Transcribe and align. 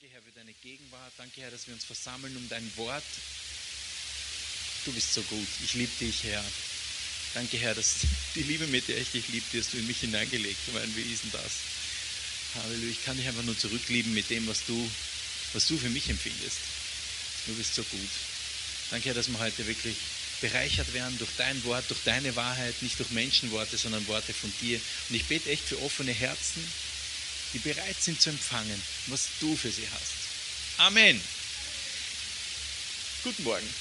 Danke, 0.00 0.14
Herr, 0.14 0.22
für 0.22 0.32
deine 0.32 0.54
Gegenwart. 0.62 1.12
Danke, 1.18 1.42
Herr, 1.42 1.50
dass 1.50 1.66
wir 1.66 1.74
uns 1.74 1.84
versammeln 1.84 2.34
um 2.34 2.48
dein 2.48 2.64
Wort. 2.76 3.04
Du 4.86 4.92
bist 4.92 5.12
so 5.12 5.20
gut. 5.20 5.46
Ich 5.62 5.74
liebe 5.74 5.92
dich, 6.00 6.24
Herr. 6.24 6.42
Danke, 7.34 7.58
Herr, 7.58 7.74
dass 7.74 7.96
die 8.34 8.44
Liebe, 8.44 8.66
mit 8.68 8.88
der 8.88 8.96
ich 8.96 9.10
dich 9.10 9.28
liebe, 9.28 9.44
die 9.52 9.60
hast 9.60 9.74
du 9.74 9.76
in 9.76 9.86
mich 9.86 10.00
hineingelegt. 10.00 10.56
Ich 10.66 10.72
meine, 10.72 10.96
wie 10.96 11.02
ist 11.02 11.24
denn 11.24 11.32
das? 11.32 11.52
Halleluja. 12.54 12.92
Ich 12.92 13.04
kann 13.04 13.18
dich 13.18 13.28
einfach 13.28 13.42
nur 13.42 13.58
zurücklieben 13.58 14.14
mit 14.14 14.30
dem, 14.30 14.46
was 14.46 14.64
du, 14.64 14.90
was 15.52 15.66
du 15.66 15.76
für 15.76 15.90
mich 15.90 16.08
empfindest. 16.08 16.58
Du 17.46 17.54
bist 17.56 17.74
so 17.74 17.82
gut. 17.82 18.10
Danke, 18.90 19.08
Herr, 19.08 19.14
dass 19.14 19.28
wir 19.28 19.38
heute 19.38 19.66
wirklich 19.66 19.96
bereichert 20.40 20.94
werden 20.94 21.18
durch 21.18 21.32
dein 21.36 21.62
Wort, 21.64 21.84
durch 21.90 22.00
deine 22.04 22.34
Wahrheit, 22.36 22.80
nicht 22.80 22.98
durch 22.98 23.10
Menschenworte, 23.10 23.76
sondern 23.76 24.06
Worte 24.08 24.32
von 24.32 24.50
dir. 24.62 24.80
Und 25.10 25.16
ich 25.16 25.26
bete 25.26 25.50
echt 25.50 25.64
für 25.64 25.82
offene 25.82 26.12
Herzen, 26.12 26.64
die 27.52 27.58
bereit 27.58 28.00
sind 28.00 28.20
zu 28.20 28.30
empfangen, 28.30 28.82
was 29.06 29.28
du 29.40 29.56
für 29.56 29.70
sie 29.70 29.86
hast. 29.92 30.12
Amen. 30.78 31.20
Guten 33.24 33.44
Morgen. 33.44 33.68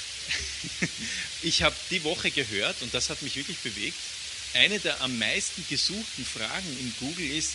Ich 1.42 1.64
habe 1.64 1.76
die 1.90 2.04
Woche 2.04 2.32
gehört, 2.32 2.82
und 2.82 2.94
das 2.94 3.10
hat 3.10 3.22
mich 3.22 3.38
wirklich 3.38 3.58
bewegt, 3.60 3.98
eine 4.54 4.78
der 4.80 5.00
am 5.02 5.18
meisten 5.18 5.66
gesuchten 5.70 6.26
Fragen 6.26 6.68
in 6.80 6.94
Google 7.00 7.32
ist, 7.32 7.54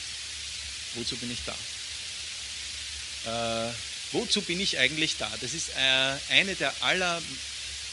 wozu 0.95 1.17
bin 1.17 1.31
ich 1.31 1.41
da? 1.45 3.69
Äh, 3.69 3.73
wozu 4.13 4.41
bin 4.41 4.59
ich 4.59 4.79
eigentlich 4.79 5.19
da? 5.19 5.31
Das 5.41 5.53
ist 5.53 5.69
äh, 5.77 6.17
eine 6.31 6.55
der 6.55 6.73
aller, 6.81 7.23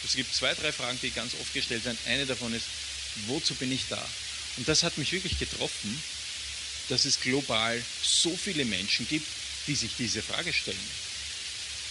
es 0.06 0.16
gibt 0.16 0.34
zwei, 0.34 0.54
drei 0.54 0.72
Fragen, 0.72 0.98
die 1.02 1.12
ganz 1.12 1.34
oft 1.42 1.54
gestellt 1.54 1.84
werden. 1.84 1.98
Eine 2.06 2.26
davon 2.26 2.54
ist, 2.54 2.68
wozu 3.28 3.54
bin 3.56 3.70
ich 3.72 3.88
da? 3.90 4.02
Und 4.58 4.68
das 4.68 4.84
hat 4.84 4.98
mich 4.98 5.12
wirklich 5.12 5.40
getroffen, 5.40 6.02
dass 6.90 7.06
es 7.06 7.20
global 7.20 7.82
so 8.04 8.36
viele 8.36 8.66
Menschen 8.66 9.08
gibt, 9.08 9.28
die 9.68 9.76
sich 9.76 9.92
diese 9.98 10.22
Frage 10.22 10.52
stellen. 10.54 10.78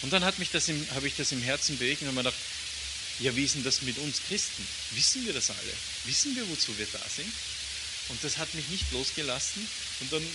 Und 0.02 0.12
dann 0.12 0.24
hat 0.24 0.38
mich 0.38 0.50
das 0.50 0.68
im, 0.68 0.86
habe 0.94 1.06
ich 1.06 1.16
das 1.16 1.32
im 1.32 1.42
Herzen 1.42 1.78
bewegt 1.78 2.02
und 2.02 2.08
habe 2.08 2.16
mir 2.16 2.22
gedacht, 2.22 2.40
ja, 3.20 3.36
wie 3.36 3.44
ist 3.44 3.54
denn 3.54 3.64
das 3.64 3.82
mit 3.82 3.98
uns 3.98 4.22
Christen? 4.28 4.66
Wissen 4.92 5.26
wir 5.26 5.34
das 5.34 5.50
alle? 5.50 5.72
Wissen 6.04 6.34
wir, 6.36 6.48
wozu 6.48 6.76
wir 6.78 6.86
da 6.90 7.00
sind? 7.14 7.30
Und 8.08 8.24
das 8.24 8.38
hat 8.38 8.52
mich 8.54 8.68
nicht 8.68 8.90
losgelassen. 8.92 9.66
Und 10.00 10.12
dann 10.12 10.26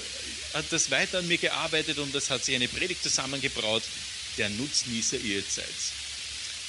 hat 0.53 0.65
das 0.69 0.91
weiter 0.91 1.19
an 1.19 1.27
mir 1.27 1.37
gearbeitet 1.37 1.97
und 1.97 2.13
das 2.13 2.30
hat 2.30 2.45
sich 2.45 2.55
eine 2.55 2.67
Predigt 2.67 3.03
zusammengebraut, 3.03 3.83
der 4.37 4.49
Nutznießer 4.49 5.17
ihr 5.17 5.43
seid. 5.47 5.65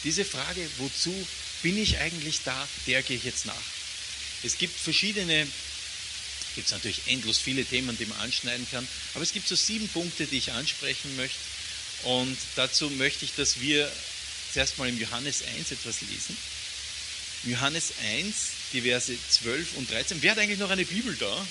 Diese 0.05 0.24
Frage, 0.24 0.68
wozu 0.78 1.14
bin 1.62 1.78
ich 1.78 1.98
eigentlich 1.98 2.41
da, 2.44 2.68
der 2.86 3.02
gehe 3.02 3.16
ich 3.16 3.24
jetzt 3.24 3.46
nach. 3.46 3.55
Es 4.42 4.58
gibt 4.58 4.78
verschiedene, 4.78 5.46
gibt 6.56 6.66
es 6.66 6.72
natürlich 6.72 7.06
endlos 7.06 7.38
viele 7.38 7.64
Themen, 7.64 7.96
die 7.96 8.06
man 8.06 8.18
anschneiden 8.18 8.66
kann, 8.70 8.86
aber 9.14 9.22
es 9.22 9.32
gibt 9.32 9.46
so 9.46 9.54
sieben 9.54 9.88
Punkte, 9.90 10.26
die 10.26 10.38
ich 10.38 10.50
ansprechen 10.50 11.14
möchte. 11.16 11.38
Und 12.02 12.36
dazu 12.56 12.90
möchte 12.90 13.24
ich, 13.24 13.34
dass 13.36 13.60
wir 13.60 13.90
zuerst 14.52 14.78
mal 14.78 14.88
im 14.88 14.98
Johannes 14.98 15.44
1 15.56 15.70
etwas 15.70 16.00
lesen. 16.00 16.36
Johannes 17.44 17.92
1, 18.02 18.34
die 18.72 18.80
Verse 18.82 19.16
12 19.30 19.77
und 19.77 19.90
13. 19.90 20.22
Wer 20.22 20.32
hat 20.32 20.38
eigentlich 20.38 20.58
noch 20.58 20.70
eine 20.70 20.84
Bibel 20.84 21.14
da? 21.16 21.46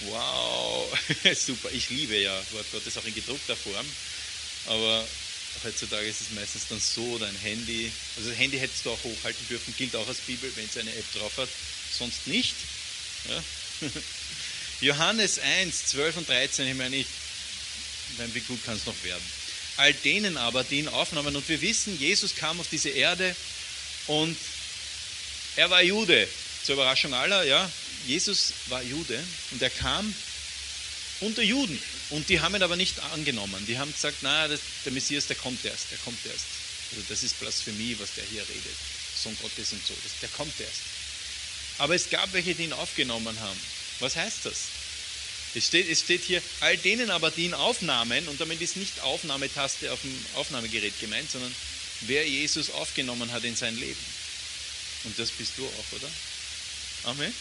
Wow, 0.00 0.98
super. 1.34 1.70
Ich 1.72 1.90
liebe 1.90 2.16
ja 2.16 2.34
Wort 2.52 2.66
Gottes 2.72 2.96
auch 2.96 3.04
in 3.04 3.14
gedruckter 3.14 3.56
Form. 3.56 3.86
Aber 4.66 5.06
heutzutage 5.64 6.06
ist 6.06 6.20
es 6.20 6.30
meistens 6.30 6.68
dann 6.68 6.80
so, 6.80 7.18
dein 7.18 7.34
Handy, 7.36 7.90
also 8.16 8.30
das 8.30 8.38
Handy 8.38 8.58
hättest 8.58 8.84
du 8.86 8.90
auch 8.90 9.04
hochhalten 9.04 9.46
dürfen, 9.48 9.74
gilt 9.76 9.94
auch 9.96 10.08
als 10.08 10.18
Bibel, 10.20 10.50
wenn 10.56 10.64
es 10.64 10.76
eine 10.76 10.94
App 10.94 11.12
drauf 11.14 11.36
hat, 11.36 11.48
sonst 11.98 12.26
nicht. 12.26 12.54
Johannes 14.80 15.38
1, 15.38 15.86
12 15.86 16.16
und 16.18 16.28
13, 16.28 16.68
ich 16.68 16.74
meine, 16.74 16.96
ich, 16.96 17.06
meine 18.18 18.34
wie 18.34 18.40
gut 18.40 18.64
kann 18.64 18.76
es 18.76 18.86
noch 18.86 19.02
werden? 19.04 19.24
All 19.76 19.94
denen 19.94 20.36
aber, 20.36 20.64
die 20.64 20.80
ihn 20.80 20.88
aufnahmen, 20.88 21.34
und 21.34 21.48
wir 21.48 21.60
wissen, 21.60 21.98
Jesus 21.98 22.34
kam 22.34 22.60
auf 22.60 22.68
diese 22.68 22.90
Erde 22.90 23.34
und 24.06 24.36
er 25.56 25.70
war 25.70 25.82
Jude, 25.82 26.28
zur 26.64 26.74
Überraschung 26.74 27.14
aller, 27.14 27.44
ja, 27.44 27.70
Jesus 28.06 28.52
war 28.66 28.82
Jude 28.82 29.22
und 29.50 29.62
er 29.62 29.70
kam 29.70 30.14
unter 31.20 31.42
Juden. 31.42 31.80
Und 32.10 32.28
die 32.28 32.40
haben 32.40 32.54
ihn 32.54 32.62
aber 32.62 32.76
nicht 32.76 32.98
angenommen. 33.00 33.64
Die 33.66 33.78
haben 33.78 33.92
gesagt, 33.92 34.18
na, 34.20 34.48
das, 34.48 34.60
der 34.84 34.92
Messias, 34.92 35.26
der 35.26 35.36
kommt 35.36 35.64
erst, 35.64 35.90
der 35.90 35.98
kommt 35.98 36.18
erst. 36.26 36.44
Also 36.90 37.04
das 37.08 37.22
ist 37.22 37.40
Blasphemie, 37.40 37.96
was 37.98 38.14
der 38.14 38.24
hier 38.24 38.42
redet. 38.42 38.76
Sohn 39.22 39.36
Gottes 39.40 39.72
und 39.72 39.86
so, 39.86 39.94
der 40.20 40.28
kommt 40.30 40.58
erst. 40.60 40.80
Aber 41.78 41.94
es 41.94 42.10
gab 42.10 42.32
welche, 42.32 42.54
die 42.54 42.64
ihn 42.64 42.72
aufgenommen 42.72 43.38
haben. 43.40 43.60
Was 44.00 44.16
heißt 44.16 44.44
das? 44.44 44.56
Es 45.54 45.66
steht, 45.66 45.88
es 45.90 46.00
steht 46.00 46.22
hier, 46.24 46.42
all 46.60 46.76
denen 46.78 47.10
aber, 47.10 47.30
die 47.30 47.44
ihn 47.44 47.54
aufnahmen, 47.54 48.26
und 48.28 48.40
damit 48.40 48.60
ist 48.60 48.76
nicht 48.76 49.00
Aufnahmetaste 49.00 49.92
auf 49.92 50.00
dem 50.00 50.26
Aufnahmegerät 50.34 50.98
gemeint, 51.00 51.30
sondern 51.30 51.54
wer 52.02 52.26
Jesus 52.26 52.70
aufgenommen 52.70 53.30
hat 53.32 53.44
in 53.44 53.56
sein 53.56 53.78
Leben. 53.78 54.04
Und 55.04 55.18
das 55.18 55.30
bist 55.30 55.52
du 55.56 55.66
auch, 55.66 55.96
oder? 55.96 56.08
Amen. 57.04 57.34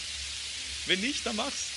Wenn 0.87 0.99
nicht, 0.99 1.25
dann 1.25 1.35
mach's. 1.35 1.67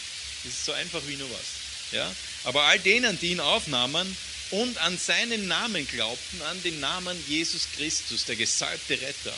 Das 0.42 0.52
ist 0.52 0.64
so 0.64 0.72
einfach 0.72 1.00
wie 1.06 1.16
nur 1.16 1.30
was. 1.30 1.92
Ja? 1.92 2.14
Aber 2.44 2.62
all 2.62 2.78
denen, 2.80 3.18
die 3.20 3.32
ihn 3.32 3.40
aufnahmen 3.40 4.16
und 4.50 4.76
an 4.78 4.98
seinen 4.98 5.46
Namen 5.46 5.86
glaubten, 5.88 6.42
an 6.42 6.62
den 6.62 6.80
Namen 6.80 7.22
Jesus 7.28 7.66
Christus, 7.76 8.24
der 8.24 8.36
gesalbte 8.36 9.00
Retter, 9.00 9.34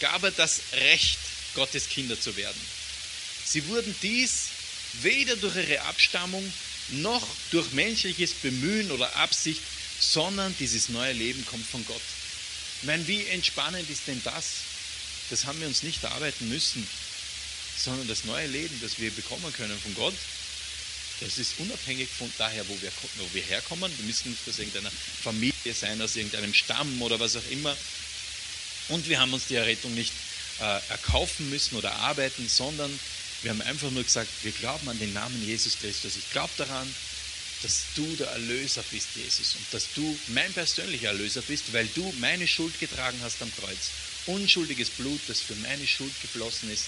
gab 0.00 0.22
er 0.22 0.30
das 0.30 0.60
Recht, 0.72 1.18
Gottes 1.54 1.88
Kinder 1.88 2.20
zu 2.20 2.36
werden. 2.36 2.60
Sie 3.44 3.66
wurden 3.68 3.94
dies 4.02 4.48
weder 5.02 5.36
durch 5.36 5.56
ihre 5.56 5.82
Abstammung 5.82 6.52
noch 6.88 7.26
durch 7.50 7.72
menschliches 7.72 8.34
Bemühen 8.34 8.90
oder 8.90 9.14
Absicht, 9.16 9.60
sondern 9.98 10.54
dieses 10.58 10.88
neue 10.88 11.12
Leben 11.12 11.44
kommt 11.46 11.66
von 11.66 11.84
Gott. 11.86 12.00
Ich 12.80 12.86
meine, 12.86 13.06
wie 13.06 13.26
entspannend 13.26 13.88
ist 13.88 14.06
denn 14.06 14.20
das? 14.24 14.56
Das 15.30 15.46
haben 15.46 15.58
wir 15.60 15.66
uns 15.66 15.82
nicht 15.82 16.02
erarbeiten 16.04 16.48
müssen, 16.48 16.86
sondern 17.78 18.06
das 18.08 18.24
neue 18.24 18.46
Leben, 18.46 18.78
das 18.82 18.98
wir 18.98 19.10
bekommen 19.10 19.52
können 19.54 19.78
von 19.80 19.94
Gott, 19.94 20.14
das 21.20 21.38
ist 21.38 21.58
unabhängig 21.58 22.08
von 22.08 22.30
daher, 22.38 22.66
wo 22.68 22.80
wir, 22.82 22.90
wo 23.16 23.28
wir 23.32 23.42
herkommen. 23.42 23.90
Wir 23.98 24.04
müssen 24.04 24.30
nicht 24.30 24.48
aus 24.48 24.58
irgendeiner 24.58 24.90
Familie 24.90 25.72
sein, 25.72 26.02
aus 26.02 26.16
irgendeinem 26.16 26.52
Stamm 26.52 27.00
oder 27.00 27.20
was 27.20 27.36
auch 27.36 27.50
immer. 27.50 27.76
Und 28.88 29.08
wir 29.08 29.20
haben 29.20 29.32
uns 29.32 29.46
die 29.46 29.54
Errettung 29.54 29.94
nicht 29.94 30.12
äh, 30.60 30.80
erkaufen 30.88 31.50
müssen 31.50 31.76
oder 31.76 31.92
arbeiten, 31.96 32.48
sondern 32.48 32.98
wir 33.42 33.50
haben 33.50 33.62
einfach 33.62 33.90
nur 33.90 34.04
gesagt, 34.04 34.30
wir 34.42 34.52
glauben 34.52 34.88
an 34.88 34.98
den 34.98 35.12
Namen 35.12 35.44
Jesus 35.44 35.78
Christus. 35.78 36.16
Ich 36.16 36.30
glaube 36.30 36.52
daran, 36.56 36.88
dass 37.62 37.84
du 37.94 38.04
der 38.16 38.28
Erlöser 38.28 38.82
bist, 38.90 39.08
Jesus, 39.14 39.56
und 39.56 39.66
dass 39.72 39.88
du 39.94 40.18
mein 40.28 40.52
persönlicher 40.52 41.08
Erlöser 41.08 41.42
bist, 41.42 41.72
weil 41.72 41.86
du 41.88 42.12
meine 42.20 42.46
Schuld 42.46 42.78
getragen 42.78 43.18
hast 43.22 43.42
am 43.42 43.52
Kreuz. 43.56 43.90
Unschuldiges 44.26 44.90
Blut, 44.90 45.20
das 45.28 45.40
für 45.40 45.54
meine 45.56 45.86
Schuld 45.86 46.12
geflossen 46.22 46.70
ist, 46.70 46.84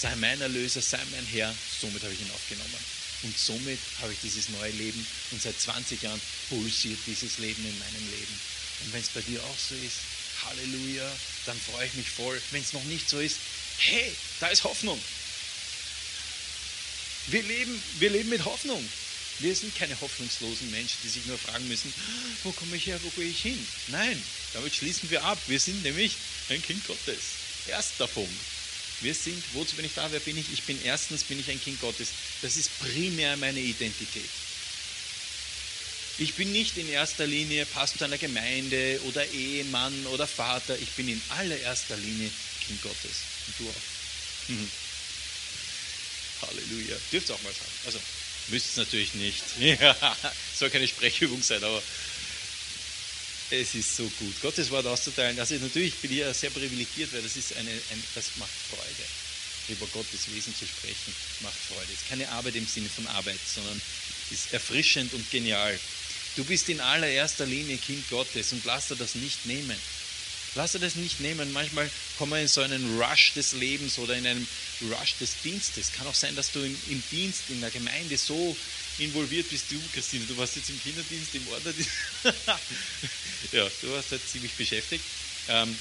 sei 0.00 0.14
mein 0.16 0.40
Erlöser, 0.40 0.80
sei 0.80 0.98
mein 1.10 1.26
Herr. 1.26 1.54
Somit 1.80 2.02
habe 2.02 2.12
ich 2.12 2.20
ihn 2.20 2.30
aufgenommen. 2.30 2.84
Und 3.22 3.38
somit 3.38 3.78
habe 4.00 4.12
ich 4.12 4.18
dieses 4.20 4.48
neue 4.48 4.72
Leben 4.72 5.06
und 5.30 5.42
seit 5.42 5.60
20 5.60 6.02
Jahren 6.02 6.20
pulsiert 6.48 6.98
dieses 7.06 7.38
Leben 7.38 7.64
in 7.64 7.78
meinem 7.78 8.10
Leben. 8.10 8.40
Und 8.84 8.92
wenn 8.92 9.00
es 9.00 9.10
bei 9.10 9.20
dir 9.20 9.42
auch 9.42 9.58
so 9.58 9.74
ist, 9.74 9.98
Halleluja, 10.44 11.10
dann 11.46 11.58
freue 11.60 11.86
ich 11.86 11.94
mich 11.94 12.08
voll. 12.08 12.40
Wenn 12.50 12.62
es 12.62 12.72
noch 12.72 12.84
nicht 12.84 13.08
so 13.08 13.18
ist, 13.18 13.36
hey, 13.78 14.12
da 14.40 14.48
ist 14.48 14.64
Hoffnung. 14.64 15.00
Wir 17.26 17.42
leben, 17.42 17.82
wir 17.98 18.10
leben 18.10 18.28
mit 18.28 18.44
Hoffnung. 18.44 18.84
Wir 19.38 19.56
sind 19.56 19.74
keine 19.74 19.98
hoffnungslosen 20.00 20.70
Menschen, 20.70 20.98
die 21.02 21.08
sich 21.08 21.24
nur 21.26 21.38
fragen 21.38 21.66
müssen, 21.68 21.92
wo 22.44 22.52
komme 22.52 22.76
ich 22.76 22.86
her, 22.86 23.00
wo 23.02 23.08
gehe 23.10 23.28
ich 23.28 23.40
hin? 23.40 23.66
Nein, 23.88 24.22
damit 24.52 24.74
schließen 24.74 25.10
wir 25.10 25.24
ab. 25.24 25.38
Wir 25.46 25.58
sind 25.58 25.82
nämlich 25.82 26.16
ein 26.50 26.62
Kind 26.62 26.86
Gottes. 26.86 27.18
Erster 27.66 28.06
Punkt. 28.06 28.30
Wir 29.00 29.14
sind, 29.14 29.42
wozu 29.54 29.76
bin 29.76 29.86
ich 29.86 29.94
da, 29.94 30.12
wer 30.12 30.20
bin 30.20 30.36
ich? 30.36 30.52
Ich 30.52 30.64
bin 30.64 30.78
erstens, 30.84 31.24
bin 31.24 31.40
ich 31.40 31.50
ein 31.50 31.62
Kind 31.62 31.80
Gottes. 31.80 32.08
Das 32.42 32.56
ist 32.56 32.78
primär 32.80 33.36
meine 33.38 33.60
Identität. 33.60 34.28
Ich 36.20 36.34
bin 36.34 36.52
nicht 36.52 36.76
in 36.76 36.86
erster 36.90 37.26
Linie 37.26 37.64
Pastor 37.64 38.06
einer 38.06 38.18
Gemeinde 38.18 39.00
oder 39.08 39.26
Ehemann 39.28 40.06
oder 40.08 40.26
Vater. 40.26 40.78
Ich 40.78 40.90
bin 40.90 41.08
in 41.08 41.20
allererster 41.30 41.96
Linie 41.96 42.30
Kind 42.66 42.82
Gottes. 42.82 43.22
Und 43.46 43.58
du 43.58 43.70
auch. 43.70 44.48
Mhm. 44.48 44.70
Halleluja. 46.42 46.96
Dürft 47.10 47.30
ihr 47.30 47.34
auch 47.34 47.42
mal 47.42 47.54
sagen. 47.54 47.72
Also, 47.86 47.98
müsst 48.48 48.66
es 48.66 48.76
natürlich 48.76 49.14
nicht. 49.14 49.42
Ja, 49.60 49.96
soll 50.58 50.68
keine 50.68 50.86
Sprechübung 50.86 51.42
sein, 51.42 51.64
aber 51.64 51.82
es 53.48 53.74
ist 53.74 53.96
so 53.96 54.04
gut, 54.18 54.42
Gottes 54.42 54.70
Wort 54.70 54.86
auszuteilen. 54.86 55.38
Also 55.40 55.54
natürlich 55.54 55.94
bin 55.94 56.12
ich 56.12 56.18
ja 56.18 56.34
sehr 56.34 56.50
privilegiert, 56.50 57.14
weil 57.14 57.22
das 57.22 57.36
ist 57.36 57.56
eine, 57.56 57.70
ein, 57.70 58.04
das 58.14 58.36
macht 58.36 58.50
Freude. 58.68 59.08
Über 59.68 59.86
Gottes 59.86 60.30
Wesen 60.34 60.54
zu 60.54 60.66
sprechen, 60.66 61.14
macht 61.40 61.56
Freude. 61.56 61.86
Es 61.94 62.02
ist 62.02 62.08
keine 62.10 62.28
Arbeit 62.28 62.56
im 62.56 62.66
Sinne 62.66 62.90
von 62.90 63.06
Arbeit, 63.06 63.38
sondern 63.54 63.80
ist 64.30 64.52
erfrischend 64.52 65.14
und 65.14 65.30
genial. 65.30 65.78
Du 66.36 66.44
bist 66.44 66.68
in 66.68 66.80
allererster 66.80 67.46
Linie 67.46 67.78
Kind 67.78 68.08
Gottes 68.08 68.52
und 68.52 68.64
lass 68.64 68.88
dir 68.88 68.96
das 68.96 69.14
nicht 69.14 69.46
nehmen. 69.46 69.76
Lass 70.54 70.72
dir 70.72 70.80
das 70.80 70.94
nicht 70.94 71.20
nehmen. 71.20 71.52
Manchmal 71.52 71.90
kommen 72.18 72.32
wir 72.32 72.40
in 72.40 72.48
so 72.48 72.60
einen 72.60 73.00
Rush 73.00 73.32
des 73.34 73.52
Lebens 73.52 73.98
oder 73.98 74.16
in 74.16 74.26
einem 74.26 74.46
Rush 74.82 75.16
des 75.20 75.40
Dienstes. 75.42 75.92
Kann 75.92 76.06
auch 76.06 76.14
sein, 76.14 76.34
dass 76.36 76.50
du 76.52 76.60
im, 76.60 76.76
im 76.88 77.02
Dienst, 77.10 77.44
in 77.50 77.60
der 77.60 77.70
Gemeinde 77.70 78.16
so 78.16 78.56
involviert 78.98 79.48
bist 79.48 79.70
du, 79.70 79.80
Christine. 79.92 80.24
Du 80.26 80.36
warst 80.36 80.56
jetzt 80.56 80.70
im 80.70 80.80
Kinderdienst, 80.82 81.34
im 81.34 81.48
Orderdienst. 81.48 81.90
ja, 83.52 83.68
du 83.80 83.92
warst 83.92 84.10
halt 84.10 84.28
ziemlich 84.28 84.52
beschäftigt. 84.52 85.04
Ähm, 85.48 85.76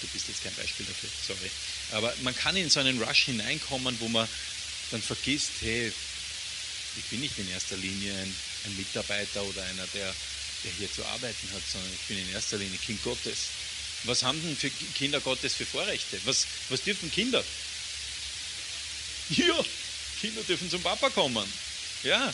du 0.00 0.06
bist 0.08 0.28
jetzt 0.28 0.42
kein 0.42 0.54
Beispiel 0.54 0.86
dafür, 0.86 1.10
sorry. 1.26 1.50
Aber 1.92 2.14
man 2.22 2.34
kann 2.36 2.56
in 2.56 2.70
so 2.70 2.80
einen 2.80 3.02
Rush 3.02 3.24
hineinkommen, 3.24 3.98
wo 4.00 4.08
man 4.08 4.28
dann 4.90 5.02
vergisst, 5.02 5.50
hey, 5.60 5.92
ich 6.96 7.04
bin 7.04 7.20
nicht 7.20 7.38
in 7.38 7.48
erster 7.50 7.76
Linie 7.76 8.12
ein, 8.14 8.34
ein 8.64 8.76
Mitarbeiter 8.76 9.42
oder 9.42 9.62
einer, 9.64 9.86
der, 9.94 10.14
der 10.64 10.72
hier 10.78 10.92
zu 10.92 11.04
arbeiten 11.04 11.48
hat, 11.52 11.62
sondern 11.72 11.90
ich 11.92 12.06
bin 12.08 12.18
in 12.18 12.32
erster 12.32 12.58
Linie 12.58 12.78
Kind 12.78 13.02
Gottes. 13.02 13.38
Was 14.04 14.22
haben 14.22 14.40
denn 14.42 14.56
für 14.56 14.70
Kinder 14.70 15.20
Gottes 15.20 15.54
für 15.54 15.66
Vorrechte? 15.66 16.18
Was, 16.24 16.46
was 16.68 16.82
dürfen 16.82 17.10
Kinder? 17.10 17.44
Ja, 19.30 19.64
Kinder 20.20 20.42
dürfen 20.42 20.70
zum 20.70 20.82
Papa 20.82 21.10
kommen. 21.10 21.46
Ja, 22.02 22.32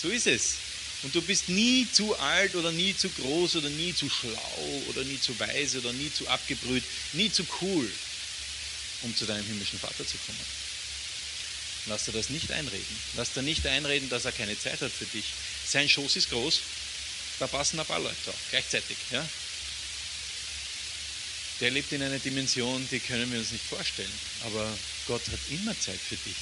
so 0.00 0.08
ist 0.08 0.26
es. 0.26 0.54
Und 1.02 1.14
du 1.14 1.20
bist 1.20 1.48
nie 1.48 1.86
zu 1.90 2.16
alt 2.16 2.54
oder 2.54 2.70
nie 2.70 2.96
zu 2.96 3.08
groß 3.08 3.56
oder 3.56 3.68
nie 3.70 3.92
zu 3.92 4.08
schlau 4.08 4.82
oder 4.88 5.02
nie 5.04 5.20
zu 5.20 5.38
weise 5.38 5.78
oder 5.78 5.92
nie 5.92 6.12
zu 6.12 6.28
abgebrüht, 6.28 6.84
nie 7.12 7.30
zu 7.30 7.44
cool, 7.60 7.90
um 9.02 9.16
zu 9.16 9.26
deinem 9.26 9.44
himmlischen 9.44 9.80
Vater 9.80 10.06
zu 10.06 10.16
kommen. 10.18 10.38
Lass 11.86 12.04
dir 12.04 12.12
das 12.12 12.30
nicht 12.30 12.50
einreden. 12.52 12.96
Lass 13.16 13.32
dir 13.32 13.42
nicht 13.42 13.66
einreden, 13.66 14.08
dass 14.08 14.24
er 14.24 14.32
keine 14.32 14.58
Zeit 14.58 14.80
hat 14.80 14.92
für 14.92 15.06
dich. 15.06 15.24
Sein 15.66 15.88
Schoß 15.88 16.16
ist 16.16 16.30
groß, 16.30 16.60
da 17.40 17.46
passen 17.46 17.80
ein 17.80 17.86
paar 17.86 17.98
Leute 17.98 18.16
drauf, 18.24 18.36
gleichzeitig. 18.50 18.96
Ja? 19.10 19.26
Der 21.60 21.70
lebt 21.70 21.92
in 21.92 22.02
einer 22.02 22.18
Dimension, 22.18 22.86
die 22.90 23.00
können 23.00 23.30
wir 23.32 23.38
uns 23.38 23.50
nicht 23.50 23.64
vorstellen. 23.64 24.12
Aber 24.44 24.66
Gott 25.06 25.22
hat 25.26 25.40
immer 25.50 25.78
Zeit 25.78 25.98
für 25.98 26.16
dich. 26.16 26.36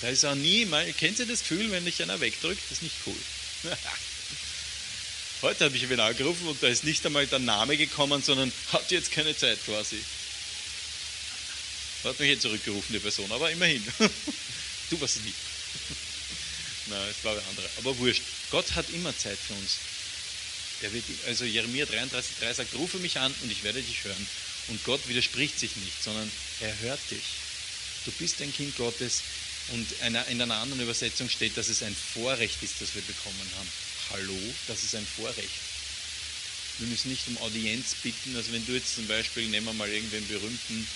Da 0.00 0.08
ist 0.08 0.24
auch 0.24 0.34
nie 0.34 0.64
mal, 0.64 0.90
kennt 0.94 1.18
ihr 1.18 1.26
das 1.26 1.40
Gefühl, 1.40 1.70
wenn 1.70 1.84
dich 1.84 2.02
einer 2.02 2.20
wegdrückt? 2.20 2.62
Das 2.70 2.78
ist 2.78 2.82
nicht 2.82 2.96
cool. 3.06 3.16
Heute 5.42 5.64
habe 5.64 5.76
ich 5.76 5.82
ihn 5.82 6.00
angerufen 6.00 6.48
und 6.48 6.62
da 6.62 6.68
ist 6.68 6.84
nicht 6.84 7.04
einmal 7.04 7.26
der 7.26 7.38
Name 7.38 7.76
gekommen, 7.76 8.22
sondern 8.22 8.52
hat 8.72 8.90
jetzt 8.90 9.10
keine 9.12 9.36
Zeit 9.36 9.58
quasi. 9.64 9.98
Hat 12.04 12.18
mich 12.18 12.30
jetzt 12.30 12.42
zurückgerufen, 12.42 12.94
die 12.94 12.98
Person, 12.98 13.30
aber 13.32 13.50
immerhin. 13.50 13.86
Du 14.90 15.00
warst 15.00 15.16
es 15.16 15.22
nicht. 15.22 15.36
Nein, 16.86 17.08
es 17.08 17.24
war 17.24 17.32
ein 17.32 17.44
anderer. 17.48 17.68
Aber 17.78 17.96
wurscht. 17.98 18.22
Gott 18.50 18.74
hat 18.74 18.90
immer 18.90 19.16
Zeit 19.16 19.38
für 19.38 19.54
uns. 19.54 19.78
Der 20.82 20.92
wird, 20.92 21.04
also 21.26 21.44
Jeremia 21.44 21.86
33, 21.86 22.36
3 22.40 22.54
sagt, 22.54 22.74
rufe 22.74 22.98
mich 22.98 23.18
an 23.18 23.32
und 23.42 23.52
ich 23.52 23.62
werde 23.62 23.80
dich 23.80 24.04
hören. 24.04 24.26
Und 24.68 24.82
Gott 24.84 25.00
widerspricht 25.08 25.58
sich 25.58 25.76
nicht, 25.76 26.02
sondern 26.02 26.30
er 26.60 26.78
hört 26.80 27.00
dich. 27.10 27.22
Du 28.04 28.12
bist 28.12 28.40
ein 28.42 28.52
Kind 28.52 28.76
Gottes 28.76 29.22
und 29.68 29.86
in 30.06 30.16
einer 30.16 30.56
anderen 30.56 30.82
Übersetzung 30.82 31.28
steht, 31.28 31.56
dass 31.56 31.68
es 31.68 31.82
ein 31.82 31.94
Vorrecht 31.94 32.62
ist, 32.62 32.80
das 32.80 32.94
wir 32.94 33.02
bekommen 33.02 33.50
haben. 33.56 33.68
Hallo, 34.10 34.38
das 34.66 34.82
ist 34.82 34.94
ein 34.94 35.06
Vorrecht. 35.06 35.60
Wir 36.78 36.88
müssen 36.88 37.10
nicht 37.10 37.28
um 37.28 37.38
Audienz 37.38 37.94
bitten. 38.02 38.34
Also 38.34 38.52
wenn 38.52 38.66
du 38.66 38.72
jetzt 38.72 38.94
zum 38.94 39.06
Beispiel, 39.06 39.46
nehmen 39.48 39.66
wir 39.66 39.74
mal 39.74 39.88
irgendwen 39.88 40.26
berühmten, 40.26 40.86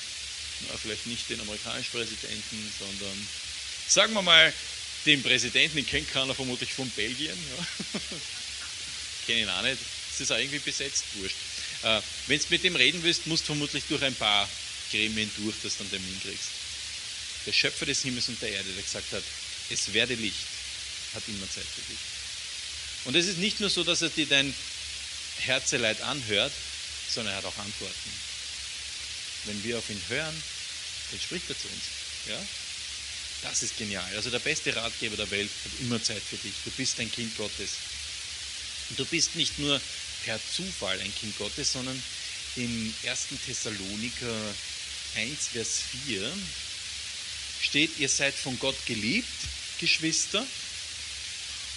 na, 0.69 0.77
vielleicht 0.79 1.07
nicht 1.07 1.29
den 1.29 1.41
amerikanischen 1.41 1.91
Präsidenten, 1.93 2.73
sondern 2.79 3.29
sagen 3.89 4.13
wir 4.15 4.23
mal, 4.23 4.53
den 5.07 5.23
Präsidenten, 5.23 5.77
den 5.77 5.87
kennt 5.87 6.11
keiner 6.11 6.35
vermutlich 6.35 6.73
von 6.73 6.89
Belgien. 6.91 7.37
Ja. 7.57 8.01
Kenne 9.27 9.41
ihn 9.43 9.49
auch 9.49 9.63
nicht. 9.63 9.79
Das 10.11 10.21
ist 10.21 10.31
auch 10.31 10.39
irgendwie 10.39 10.59
besetzt, 10.59 11.05
wurscht. 11.15 11.37
Äh, 11.83 12.01
wenn 12.27 12.39
du 12.39 12.45
mit 12.51 12.65
dem 12.65 12.77
reden 12.77 13.03
willst, 13.03 13.27
musst 13.27 13.43
du 13.43 13.47
vermutlich 13.49 13.85
durch 13.89 14.03
ein 14.03 14.15
paar 14.15 14.49
Gremien 14.91 15.31
durch, 15.37 15.57
dass 15.63 15.77
du 15.77 15.83
einen 15.83 15.91
Termin 15.91 16.21
kriegst. 16.23 16.49
Der 17.47 17.53
Schöpfer 17.53 17.85
des 17.85 18.03
Himmels 18.03 18.29
und 18.29 18.41
der 18.41 18.51
Erde, 18.51 18.71
der 18.71 18.83
gesagt 18.83 19.13
hat, 19.13 19.23
es 19.71 19.93
werde 19.93 20.15
Licht, 20.15 20.47
hat 21.15 21.23
immer 21.27 21.51
Zeit 21.51 21.65
für 21.65 21.83
dich. 21.93 21.99
Und 23.05 23.17
es 23.17 23.27
ist 23.27 23.39
nicht 23.39 23.61
nur 23.61 23.69
so, 23.69 23.85
dass 23.85 24.03
er 24.03 24.09
dir 24.09 24.27
dein 24.27 24.55
Herzeleid 25.41 26.01
anhört, 26.03 26.53
sondern 27.11 27.35
er 27.35 27.39
hat 27.39 27.45
auch 27.45 27.59
Antworten. 27.59 28.11
Wenn 29.45 29.63
wir 29.65 29.79
auf 29.79 29.91
ihn 29.91 30.01
hören, 30.09 30.43
dann 31.11 31.21
spricht 31.21 31.51
er 31.51 31.59
zu 31.59 31.69
uns. 31.69 31.83
Ja? 32.29 32.47
Das 33.45 33.63
ist 33.63 33.77
genial. 33.77 34.05
Also 34.17 34.31
der 34.31 34.39
beste 34.39 34.75
Ratgeber 34.75 35.17
der 35.17 35.31
Welt 35.31 35.51
hat 35.65 35.73
immer 35.81 36.03
Zeit 36.03 36.23
für 36.23 36.37
dich. 36.37 36.55
Du 36.65 36.71
bist 36.71 36.99
ein 36.99 37.13
Kind 37.13 37.37
Gottes. 37.37 37.71
Und 38.91 38.99
du 38.99 39.05
bist 39.05 39.37
nicht 39.37 39.59
nur 39.59 39.81
per 40.25 40.41
Zufall 40.55 40.99
ein 40.99 41.15
Kind 41.15 41.37
Gottes, 41.39 41.73
sondern 41.73 42.03
im 42.57 42.95
1. 43.07 43.27
Thessaloniker 43.47 44.55
1, 45.17 45.49
Vers 45.53 45.81
4 46.07 46.33
steht, 47.61 47.99
ihr 47.99 48.09
seid 48.09 48.35
von 48.35 48.59
Gott 48.59 48.77
geliebt, 48.87 49.29
Geschwister, 49.79 50.45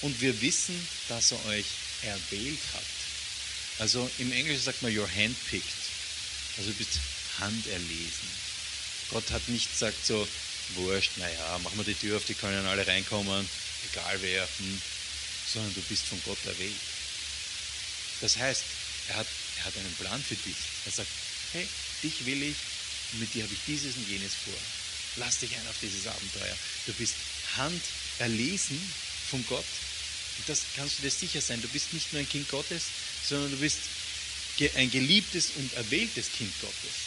und 0.02 0.20
wir 0.22 0.42
wissen, 0.42 0.76
dass 1.10 1.32
er 1.32 1.46
euch 1.48 1.66
erwählt 2.04 2.60
hat. 2.74 2.84
Also 3.80 4.10
im 4.20 4.32
Englischen 4.32 4.64
sagt 4.64 4.82
man, 4.82 4.92
you're 4.92 5.08
handpicked. 5.08 5.66
Also 6.58 6.72
du 6.72 6.78
bist 6.78 7.00
handerlesen. 7.40 8.30
Gott 9.10 9.30
hat 9.32 9.48
nicht 9.50 9.72
gesagt 9.72 10.06
so, 10.06 10.28
wurscht, 10.76 11.18
naja, 11.18 11.60
machen 11.60 11.78
wir 11.78 11.86
die 11.86 11.94
Tür 11.94 12.18
auf, 12.18 12.26
die 12.26 12.34
können 12.34 12.66
alle 12.66 12.86
reinkommen, 12.86 13.50
egal 13.92 14.18
wer, 14.22 14.44
hm, 14.44 14.82
sondern 15.54 15.74
du 15.74 15.82
bist 15.82 16.06
von 16.06 16.22
Gott 16.26 16.38
erwählt. 16.46 16.76
Das 18.22 18.38
heißt, 18.38 18.64
er 19.10 19.16
hat, 19.16 19.28
er 19.60 19.66
hat 19.66 19.78
einen 19.78 19.96
Plan 19.96 20.22
für 20.22 20.36
dich. 20.36 20.56
Er 20.86 20.92
sagt, 20.92 21.10
hey, 21.54 21.68
dich 22.04 22.26
will 22.26 22.44
ich, 22.44 22.56
mit 23.14 23.34
dir 23.34 23.44
habe 23.44 23.54
ich 23.54 23.60
dieses 23.68 23.96
und 23.96 24.08
jenes 24.10 24.34
vor. 24.34 24.58
Lass 25.18 25.40
dich 25.40 25.56
ein 25.56 25.68
auf 25.68 25.78
dieses 25.82 26.06
Abenteuer. 26.08 26.58
Du 26.86 26.94
bist 26.94 27.16
handerlesen 27.56 28.80
von 29.30 29.46
Gott. 29.48 29.66
Und 30.38 30.50
das 30.50 30.62
kannst 30.76 31.00
du 31.00 31.04
dir 31.04 31.12
sicher 31.12 31.42
sein. 31.42 31.62
Du 31.62 31.68
bist 31.70 31.94
nicht 31.94 32.14
nur 32.14 32.22
ein 32.22 32.30
Kind 32.30 32.50
Gottes, 32.50 32.84
sondern 33.28 33.52
du 33.52 33.58
bist 33.58 33.80
ein 34.76 34.92
geliebtes 34.92 35.52
und 35.56 35.74
erwähltes 35.74 36.32
Kind 36.32 36.54
Gottes. 36.62 37.07